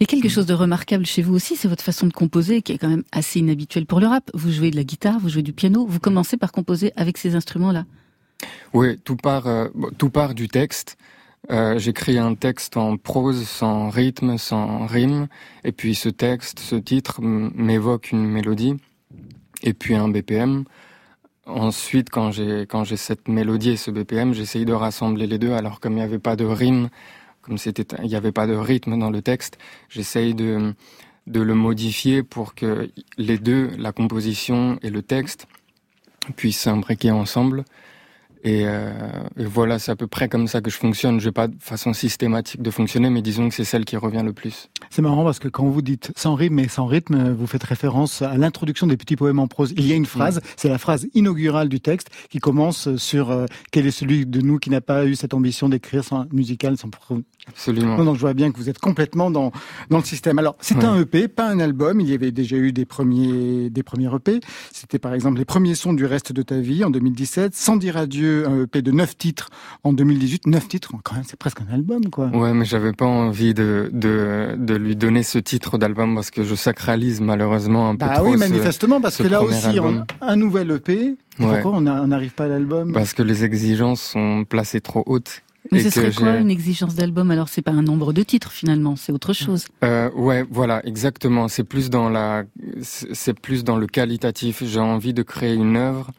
[0.00, 2.62] Il y a quelque chose de remarquable chez vous aussi, c'est votre façon de composer
[2.62, 4.30] qui est quand même assez inhabituelle pour le rap.
[4.32, 7.34] Vous jouez de la guitare, vous jouez du piano, vous commencez par composer avec ces
[7.34, 7.84] instruments-là.
[8.74, 9.68] Oui, tout part, euh,
[9.98, 10.96] tout part du texte.
[11.50, 15.28] Euh, J'écris un texte en prose, sans rythme, sans rime,
[15.64, 18.76] et puis ce texte, ce titre m'évoque une mélodie,
[19.62, 20.64] et puis un BPM.
[21.46, 25.52] Ensuite, quand j'ai cette mélodie et ce BPM, j'essaye de rassembler les deux.
[25.52, 26.90] Alors comme il n'y avait pas de rime,
[27.48, 30.74] comme c'était, il n'y avait pas de rythme dans le texte, j'essaye de,
[31.26, 35.46] de le modifier pour que les deux, la composition et le texte,
[36.36, 37.64] puissent s'imbriquer ensemble.
[38.44, 38.92] Et, euh,
[39.36, 41.18] et, voilà, c'est à peu près comme ça que je fonctionne.
[41.18, 44.22] Je n'ai pas de façon systématique de fonctionner, mais disons que c'est celle qui revient
[44.24, 44.68] le plus.
[44.90, 48.22] C'est marrant parce que quand vous dites sans rythme et sans rythme, vous faites référence
[48.22, 49.74] à l'introduction des petits poèmes en prose.
[49.76, 53.46] Il y a une phrase, c'est la phrase inaugurale du texte qui commence sur euh,
[53.72, 56.90] quel est celui de nous qui n'a pas eu cette ambition d'écrire sans musical, sans
[57.48, 58.02] Absolument.
[58.04, 59.52] donc je vois bien que vous êtes complètement dans
[59.90, 60.38] dans le système.
[60.38, 62.00] Alors c'est un EP, pas un album.
[62.00, 64.40] Il y avait déjà eu des premiers des premiers EP.
[64.72, 67.54] C'était par exemple les premiers sons du reste de ta vie en 2017.
[67.54, 69.50] Sans dire adieu, un EP de neuf titres
[69.84, 70.46] en 2018.
[70.46, 72.26] Neuf titres, quand même, c'est presque un album, quoi.
[72.28, 76.44] Ouais, mais j'avais pas envie de de de lui donner ce titre d'album parce que
[76.44, 78.30] je sacralise malheureusement un peu bah trop.
[78.30, 81.16] oui, manifestement, parce que là aussi, on, un nouvel EP.
[81.36, 82.92] Pourquoi on n'arrive pas à l'album?
[82.92, 87.30] Parce que les exigences sont placées trop hautes mais ce serait quoi une exigence d'album
[87.30, 89.66] Alors c'est pas un nombre de titres finalement, c'est autre chose.
[89.84, 91.48] Euh, ouais, voilà, exactement.
[91.48, 92.44] C'est plus dans la,
[92.82, 94.62] c'est plus dans le qualitatif.
[94.64, 96.10] J'ai envie de créer une œuvre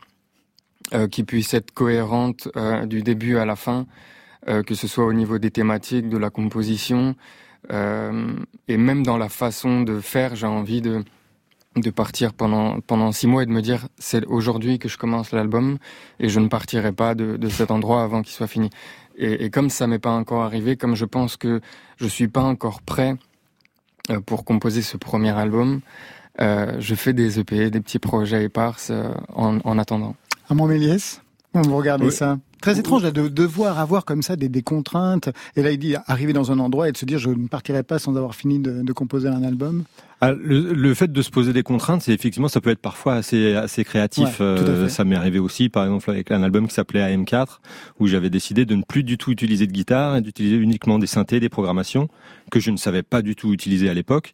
[0.94, 3.86] euh, qui puisse être cohérente euh, du début à la fin,
[4.48, 7.16] euh, que ce soit au niveau des thématiques, de la composition,
[7.70, 10.36] et même dans la façon de faire.
[10.36, 11.04] J'ai envie de
[11.76, 15.32] de partir pendant pendant six mois et de me dire c'est aujourd'hui que je commence
[15.32, 15.78] l'album
[16.20, 18.72] et je ne partirai pas de, de cet endroit avant qu'il soit fini.
[19.20, 21.62] Et, et comme ça m'est pas encore arrivé, comme je pense que
[21.98, 23.16] je suis pas encore prêt
[24.10, 25.82] euh, pour composer ce premier album,
[26.42, 30.16] euh, je fais des EP, des petits projets éparses euh, en, en, attendant.
[30.50, 31.22] À Méliès,
[31.54, 32.12] on vous regardez oui.
[32.12, 32.40] ça?
[32.62, 35.30] Très étrange de devoir avoir comme ça des, des, contraintes.
[35.56, 37.84] Et là, il dit arriver dans un endroit et de se dire je ne partirai
[37.84, 39.84] pas sans avoir fini de, de composer un album.
[40.22, 43.16] Ah, le, le, fait de se poser des contraintes, c'est effectivement ça peut être parfois
[43.16, 44.42] assez assez créatif.
[44.42, 47.60] Ouais, euh, ça m'est arrivé aussi, par exemple avec un album qui s'appelait AM4,
[48.02, 51.08] où j'avais décidé de ne plus du tout utiliser de guitare et d'utiliser uniquement des
[51.08, 52.10] synthés, des programmations
[52.52, 54.34] que je ne savais pas du tout utiliser à l'époque.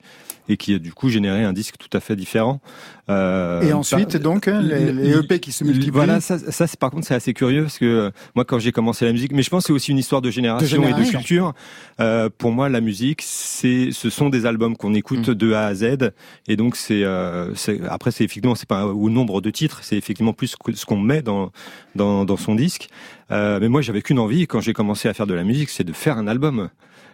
[0.50, 2.62] Et qui a du coup généré un disque tout à fait différent.
[3.10, 5.92] Euh, et ensuite, donc, hein, les, EP qui se multiplient.
[5.92, 9.06] Voilà, ça, ça par contre, c'est assez curieux parce que euh, moi, quand j'ai commencé
[9.06, 11.54] la musique, mais je pense que c'est aussi une histoire de génération, et de culture.
[12.00, 15.34] Euh, pour moi, la musique, c'est, ce sont des albums qu'on écoute mm.
[15.34, 16.12] de A à Z,
[16.48, 17.54] et donc c'est, euh,
[17.90, 21.22] après, c'est effectivement, c'est pas au nombre de titres, c'est effectivement plus ce qu'on met
[21.22, 21.52] dans,
[21.96, 22.90] dans, dans son disque.
[23.32, 25.84] Euh, mais moi, j'avais qu'une envie quand j'ai commencé à faire de la musique, c'est
[25.84, 26.70] de faire un album.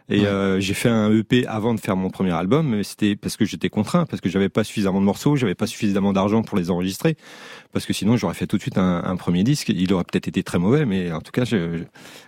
[0.10, 3.38] Et euh, j'ai fait un EP avant de faire mon premier album, mais c'était parce
[3.38, 6.58] que j'étais contraint, parce que j'avais pas suffisamment de morceaux, j'avais pas suffisamment d'argent pour
[6.58, 7.16] les enregistrer,
[7.72, 9.70] parce que sinon j'aurais fait tout de suite un, un premier disque.
[9.70, 11.84] Il aurait peut-être été très mauvais, mais en tout cas, je,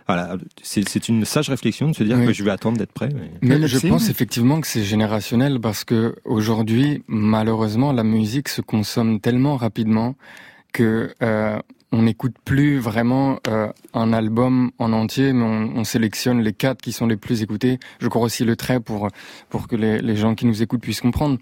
[0.07, 3.09] voilà, c'est une sage réflexion de se dire que je vais attendre d'être prêt.
[3.41, 8.61] Mais, mais je pense effectivement que c'est générationnel parce que aujourd'hui, malheureusement, la musique se
[8.61, 10.15] consomme tellement rapidement
[10.73, 11.59] que euh,
[11.93, 16.81] on n'écoute plus vraiment euh, un album en entier, mais on, on, sélectionne les quatre
[16.81, 17.79] qui sont les plus écoutés.
[17.99, 19.09] Je crois aussi le trait pour
[19.49, 21.37] pour que les, les gens qui nous écoutent puissent comprendre.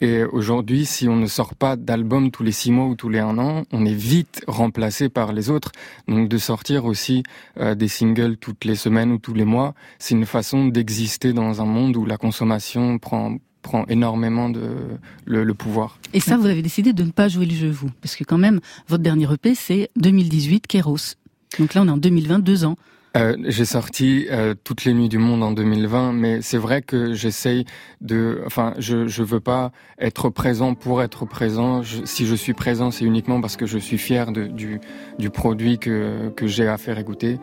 [0.00, 3.20] Et aujourd'hui, si on ne sort pas d'album tous les six mois ou tous les
[3.20, 5.72] un an, on est vite remplacé par les autres.
[6.08, 7.24] Donc de sortir aussi
[7.58, 11.60] euh, des singles toutes les semaines ou tous les mois, c'est une façon d'exister dans
[11.60, 14.76] un monde où la consommation prend prend énormément de
[15.24, 15.98] le, pouvoir.
[16.12, 18.38] Et ça, vous avez décidé de ne pas jouer le jeu, vous, parce que quand
[18.38, 21.16] même, votre dernier EP, c'est 2018, Kéros.
[21.58, 22.76] Donc là, on est en 2020, deux ans.
[23.14, 27.12] Euh, j'ai sorti euh, toutes les nuits du monde en 2020, mais c'est vrai que
[27.12, 27.66] j'essaye
[28.00, 31.82] de, enfin, je je veux pas être présent pour être présent.
[32.04, 34.80] si je suis présent, c'est uniquement parce que je suis fier de, du
[35.18, 37.38] du produit que que j'ai à faire écouter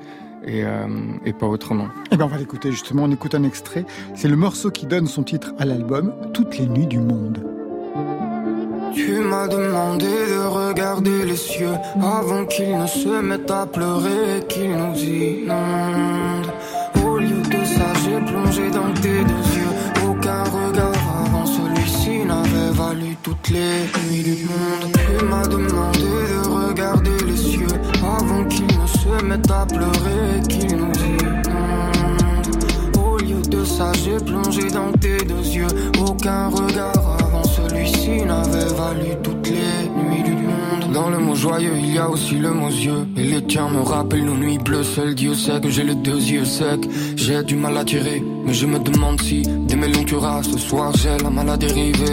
[0.46, 0.88] et, euh,
[1.26, 1.88] et pas autrement.
[2.12, 3.86] Eh ben on va l'écouter justement, on écoute un extrait.
[4.16, 7.40] C'est le morceau qui donne son titre à l'album, Toutes les nuits du monde.
[8.94, 14.46] Tu m'as demandé de regarder les cieux avant qu'ils ne se mettent à pleurer et
[14.48, 16.52] qu'ils nous inondent.
[17.06, 20.10] Au lieu de ça, j'ai plongé dans tes deux yeux.
[20.10, 24.92] Aucun regard avant celui-ci n'avait valu toutes les nuits du monde.
[25.20, 26.00] Tu m'as demandé
[26.34, 27.68] de regarder les cieux
[28.04, 28.79] avant qu'ils ne
[29.10, 31.48] se mettent à pleurer et nous inondent.
[33.04, 35.68] Au lieu de ça, j'ai plongé dans tes deux yeux.
[36.00, 39.79] Aucun regard avant celui-ci n'avait valu toutes les.
[40.94, 43.08] Dans le mot joyeux, il y a aussi le mot yeux.
[43.16, 44.84] Et les tiens me rappellent nos nuits bleues.
[44.84, 46.88] Seul Dieu sait que j'ai les deux yeux secs.
[47.16, 50.06] J'ai du mal à tirer, mais je me demande si des melons
[50.44, 51.58] Ce soir, j'ai la mal à.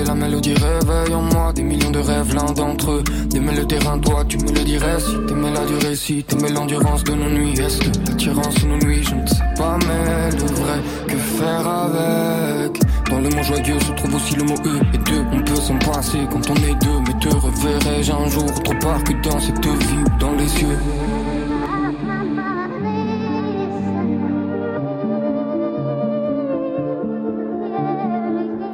[0.07, 2.35] La mélodie réveille en moi des millions de rêves.
[2.35, 4.99] L'un d'entre eux, t'aimais le terrain, toi, tu me le dirais.
[5.01, 7.59] Si t'aimais la durée, si t'aimais l'endurance de nos nuits.
[7.59, 12.86] Est-ce que l'attirance nos nuits, je ne sais pas, mais le vrai, que faire avec?
[13.09, 15.25] Dans le mot joyeux se trouve aussi le mot E et deux.
[15.33, 19.03] On peut s'en passer quand on est deux, mais te reverrai-je un jour autre part
[19.05, 20.79] que dans cette vie ou dans les yeux.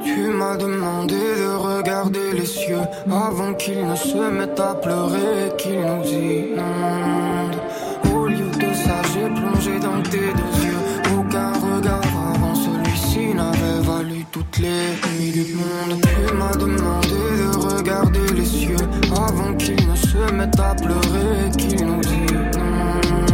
[0.03, 2.81] Tu m'as demandé de regarder les cieux
[3.11, 7.61] avant qu'ils ne se mettent à pleurer et qu'ils nous inondent.
[8.15, 10.33] Au lieu de ça, j'ai plongé dans tes
[14.59, 16.01] les nuits du monde.
[16.03, 18.77] Tu m'as demandé de regarder les cieux
[19.11, 23.31] avant qu'ils ne se mettent à pleurer et qu'ils nous inondent.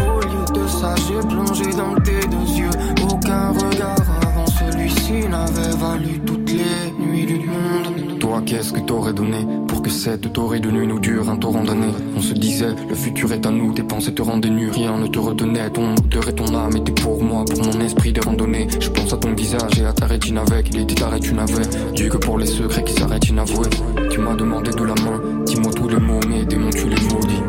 [0.00, 2.70] Au lieu de ça, j'ai plongé dans tes deux yeux.
[3.10, 8.15] Aucun regard avant celui-ci n'avait valu toutes les nuits du monde.
[8.44, 11.92] Qu'est-ce que t'aurais donné pour que cette torride de nuit nous dure un torrent d'années
[12.16, 15.06] On se disait, le futur est à nous, tes pensées te rendaient nu, rien ne
[15.06, 15.70] te retenait.
[15.70, 18.68] Ton moteur et ton âme étaient pour moi, pour mon esprit de randonnée.
[18.78, 21.92] Je pense à ton visage et à ta rétine avec, il était ta rétine avait.
[21.94, 23.70] Dieu que pour les secrets qui s'arrêtent inavoués.
[24.10, 27.42] Tu m'as demandé de la main, dis-moi tous les mots, mais démon tu les maudis.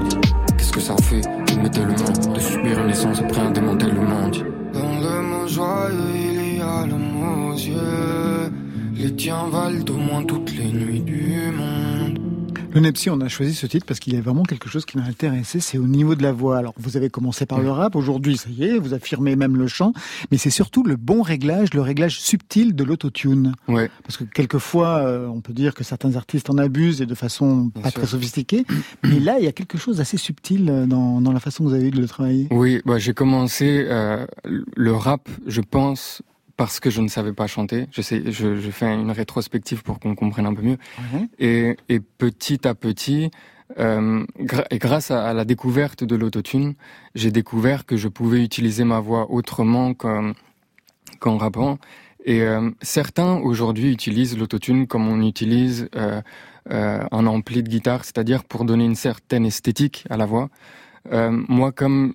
[0.58, 4.30] Qu'est-ce que ça fait d'aimer tellement, de subir une naissance après un démantèlement
[4.74, 8.47] Dans le mot joyeux, il y a le mot yeux.
[8.98, 12.20] Les tiens valent au moins toutes les nuits du monde.
[12.72, 14.98] Le Nepsi, on a choisi ce titre parce qu'il y a vraiment quelque chose qui
[14.98, 16.58] m'a intéressé, c'est au niveau de la voix.
[16.58, 19.68] Alors, vous avez commencé par le rap, aujourd'hui, ça y est, vous affirmez même le
[19.68, 19.94] chant,
[20.32, 23.54] mais c'est surtout le bon réglage, le réglage subtil de l'autotune.
[23.68, 23.90] Ouais.
[24.02, 27.70] Parce que quelquefois, euh, on peut dire que certains artistes en abusent et de façon
[27.70, 28.66] pas très sophistiquée,
[29.04, 31.70] mais là, il y a quelque chose d'assez subtil euh, dans, dans, la façon que
[31.70, 32.48] vous avez eu de le travailler.
[32.50, 36.24] Oui, bah, j'ai commencé euh, le rap, je pense,
[36.58, 37.88] parce que je ne savais pas chanter.
[37.92, 40.78] Je, sais, je, je fais une rétrospective pour qu'on comprenne un peu mieux.
[41.40, 43.30] Et, et, petit à petit,
[43.80, 44.26] euh,
[44.72, 46.74] et grâce à, la découverte de l'autotune,
[47.14, 51.78] j'ai découvert que je pouvais utiliser ma voix autrement qu'en rappant.
[52.26, 56.22] Et euh, certains aujourd'hui utilisent l'autotune comme on utilise euh,
[56.72, 60.50] euh, un ampli de guitare, c'est-à-dire pour donner une certaine esthétique à la voix.
[61.14, 62.14] Euh, moi, comme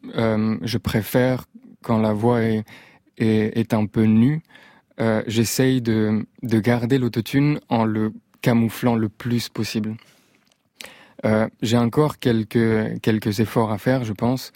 [0.62, 1.44] je préfère
[1.82, 2.64] quand la voix est,
[3.18, 4.42] est, un peu nu.
[5.00, 9.96] euh, j'essaye de, de garder l'autotune en le camouflant le plus possible.
[11.24, 14.52] Euh, j'ai encore quelques, quelques efforts à faire, je pense.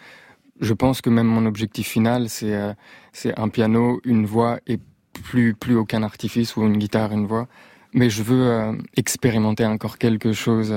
[0.61, 2.73] Je pense que même mon objectif final, c'est euh,
[3.13, 4.79] c'est un piano, une voix et
[5.13, 7.47] plus, plus aucun artifice ou une guitare, une voix.
[7.93, 10.75] Mais je veux expérimenter encore quelque chose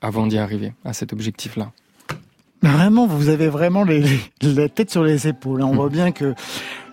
[0.00, 1.72] avant d'y arriver à cet objectif-là.
[2.64, 4.02] Vraiment, vous avez vraiment les,
[4.42, 5.60] la tête sur les épaules.
[5.60, 5.68] Hein.
[5.70, 6.34] On voit bien que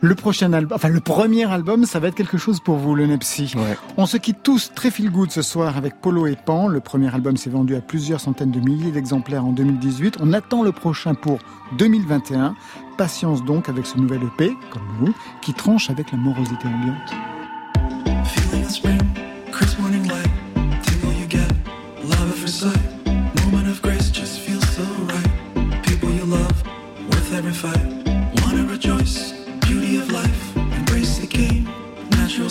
[0.02, 3.06] le prochain album, enfin le premier album, ça va être quelque chose pour vous, le
[3.06, 3.54] Nepsi.
[3.98, 6.68] On se quitte tous très feel good ce soir avec Polo et Pan.
[6.68, 10.18] Le premier album s'est vendu à plusieurs centaines de milliers d'exemplaires en 2018.
[10.20, 11.40] On attend le prochain pour
[11.78, 12.54] 2021.
[12.98, 17.16] Patience donc avec ce nouvel EP, comme vous, qui tranche avec la morosité ambiante.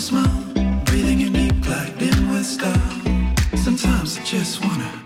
[0.01, 0.43] Smile,
[0.85, 2.45] breathing in deep, glide in with.
[3.55, 5.00] Sometimes I just wanna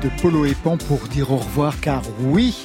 [0.00, 2.56] de Polo et Pan pour dire au revoir car oui,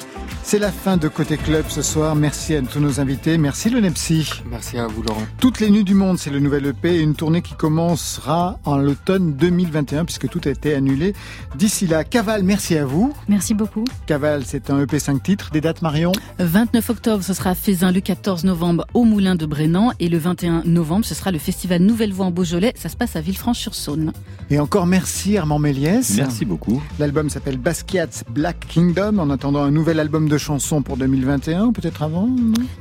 [0.46, 2.16] c'est la fin de Côté Club ce soir.
[2.16, 3.40] Merci à tous nos invités.
[3.40, 4.30] Merci le Nepsi.
[4.48, 5.24] Merci à vous Laurent.
[5.40, 8.78] Toutes les nuits du monde, c'est le nouvel EP et une tournée qui commencera en
[8.78, 11.14] l'automne 2021 puisque tout a été annulé.
[11.56, 13.12] D'ici là, Caval, merci à vous.
[13.28, 13.86] Merci beaucoup.
[14.06, 15.50] Caval, c'est un EP 5 titres.
[15.52, 16.12] Des dates Marion?
[16.38, 19.94] 29 octobre, ce sera à Le 14 novembre, au Moulin de Brennan.
[20.00, 22.74] Et le 21 novembre, ce sera le festival Nouvelle Voix en Beaujolais.
[22.76, 24.14] Ça se passe à Villefranche-sur-Saône.
[24.52, 26.16] Et encore merci Armand Méliès.
[26.18, 26.84] Merci beaucoup.
[27.00, 32.04] L'album s'appelle Basquiat's Black Kingdom en attendant un nouvel album de chansons pour 2021, peut-être
[32.04, 32.28] avant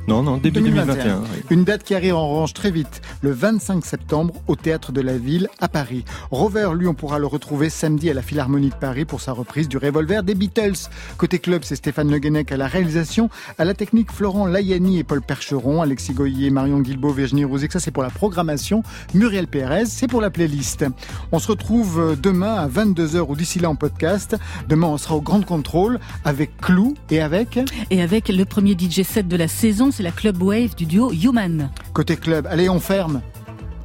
[0.07, 1.21] Non, non, début 2021.
[1.49, 5.17] Une date qui arrive en revanche très vite, le 25 septembre au Théâtre de la
[5.17, 6.05] Ville à Paris.
[6.31, 9.67] Rover, lui, on pourra le retrouver samedi à la Philharmonie de Paris pour sa reprise
[9.67, 10.89] du Revolver des Beatles.
[11.17, 15.03] Côté club, c'est Stéphane Le Guenec à la réalisation, à la technique Florent Layani et
[15.03, 18.83] Paul Percheron, Alexis Goyer, Marion Guilbault, Virginie Rouzic, ça c'est pour la programmation,
[19.13, 20.85] Muriel Pérez, c'est pour la playlist.
[21.31, 24.35] On se retrouve euh, demain à 22h ou d'ici là en podcast.
[24.67, 27.73] Demain, on sera au Grand Contrôle avec Clou et avec...
[27.89, 31.11] Et avec le premier DJ set de la saison, c'est la Club Wave du duo
[31.11, 31.69] Human.
[31.93, 33.21] Côté club, allez, on ferme.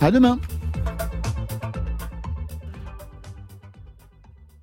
[0.01, 0.39] À demain.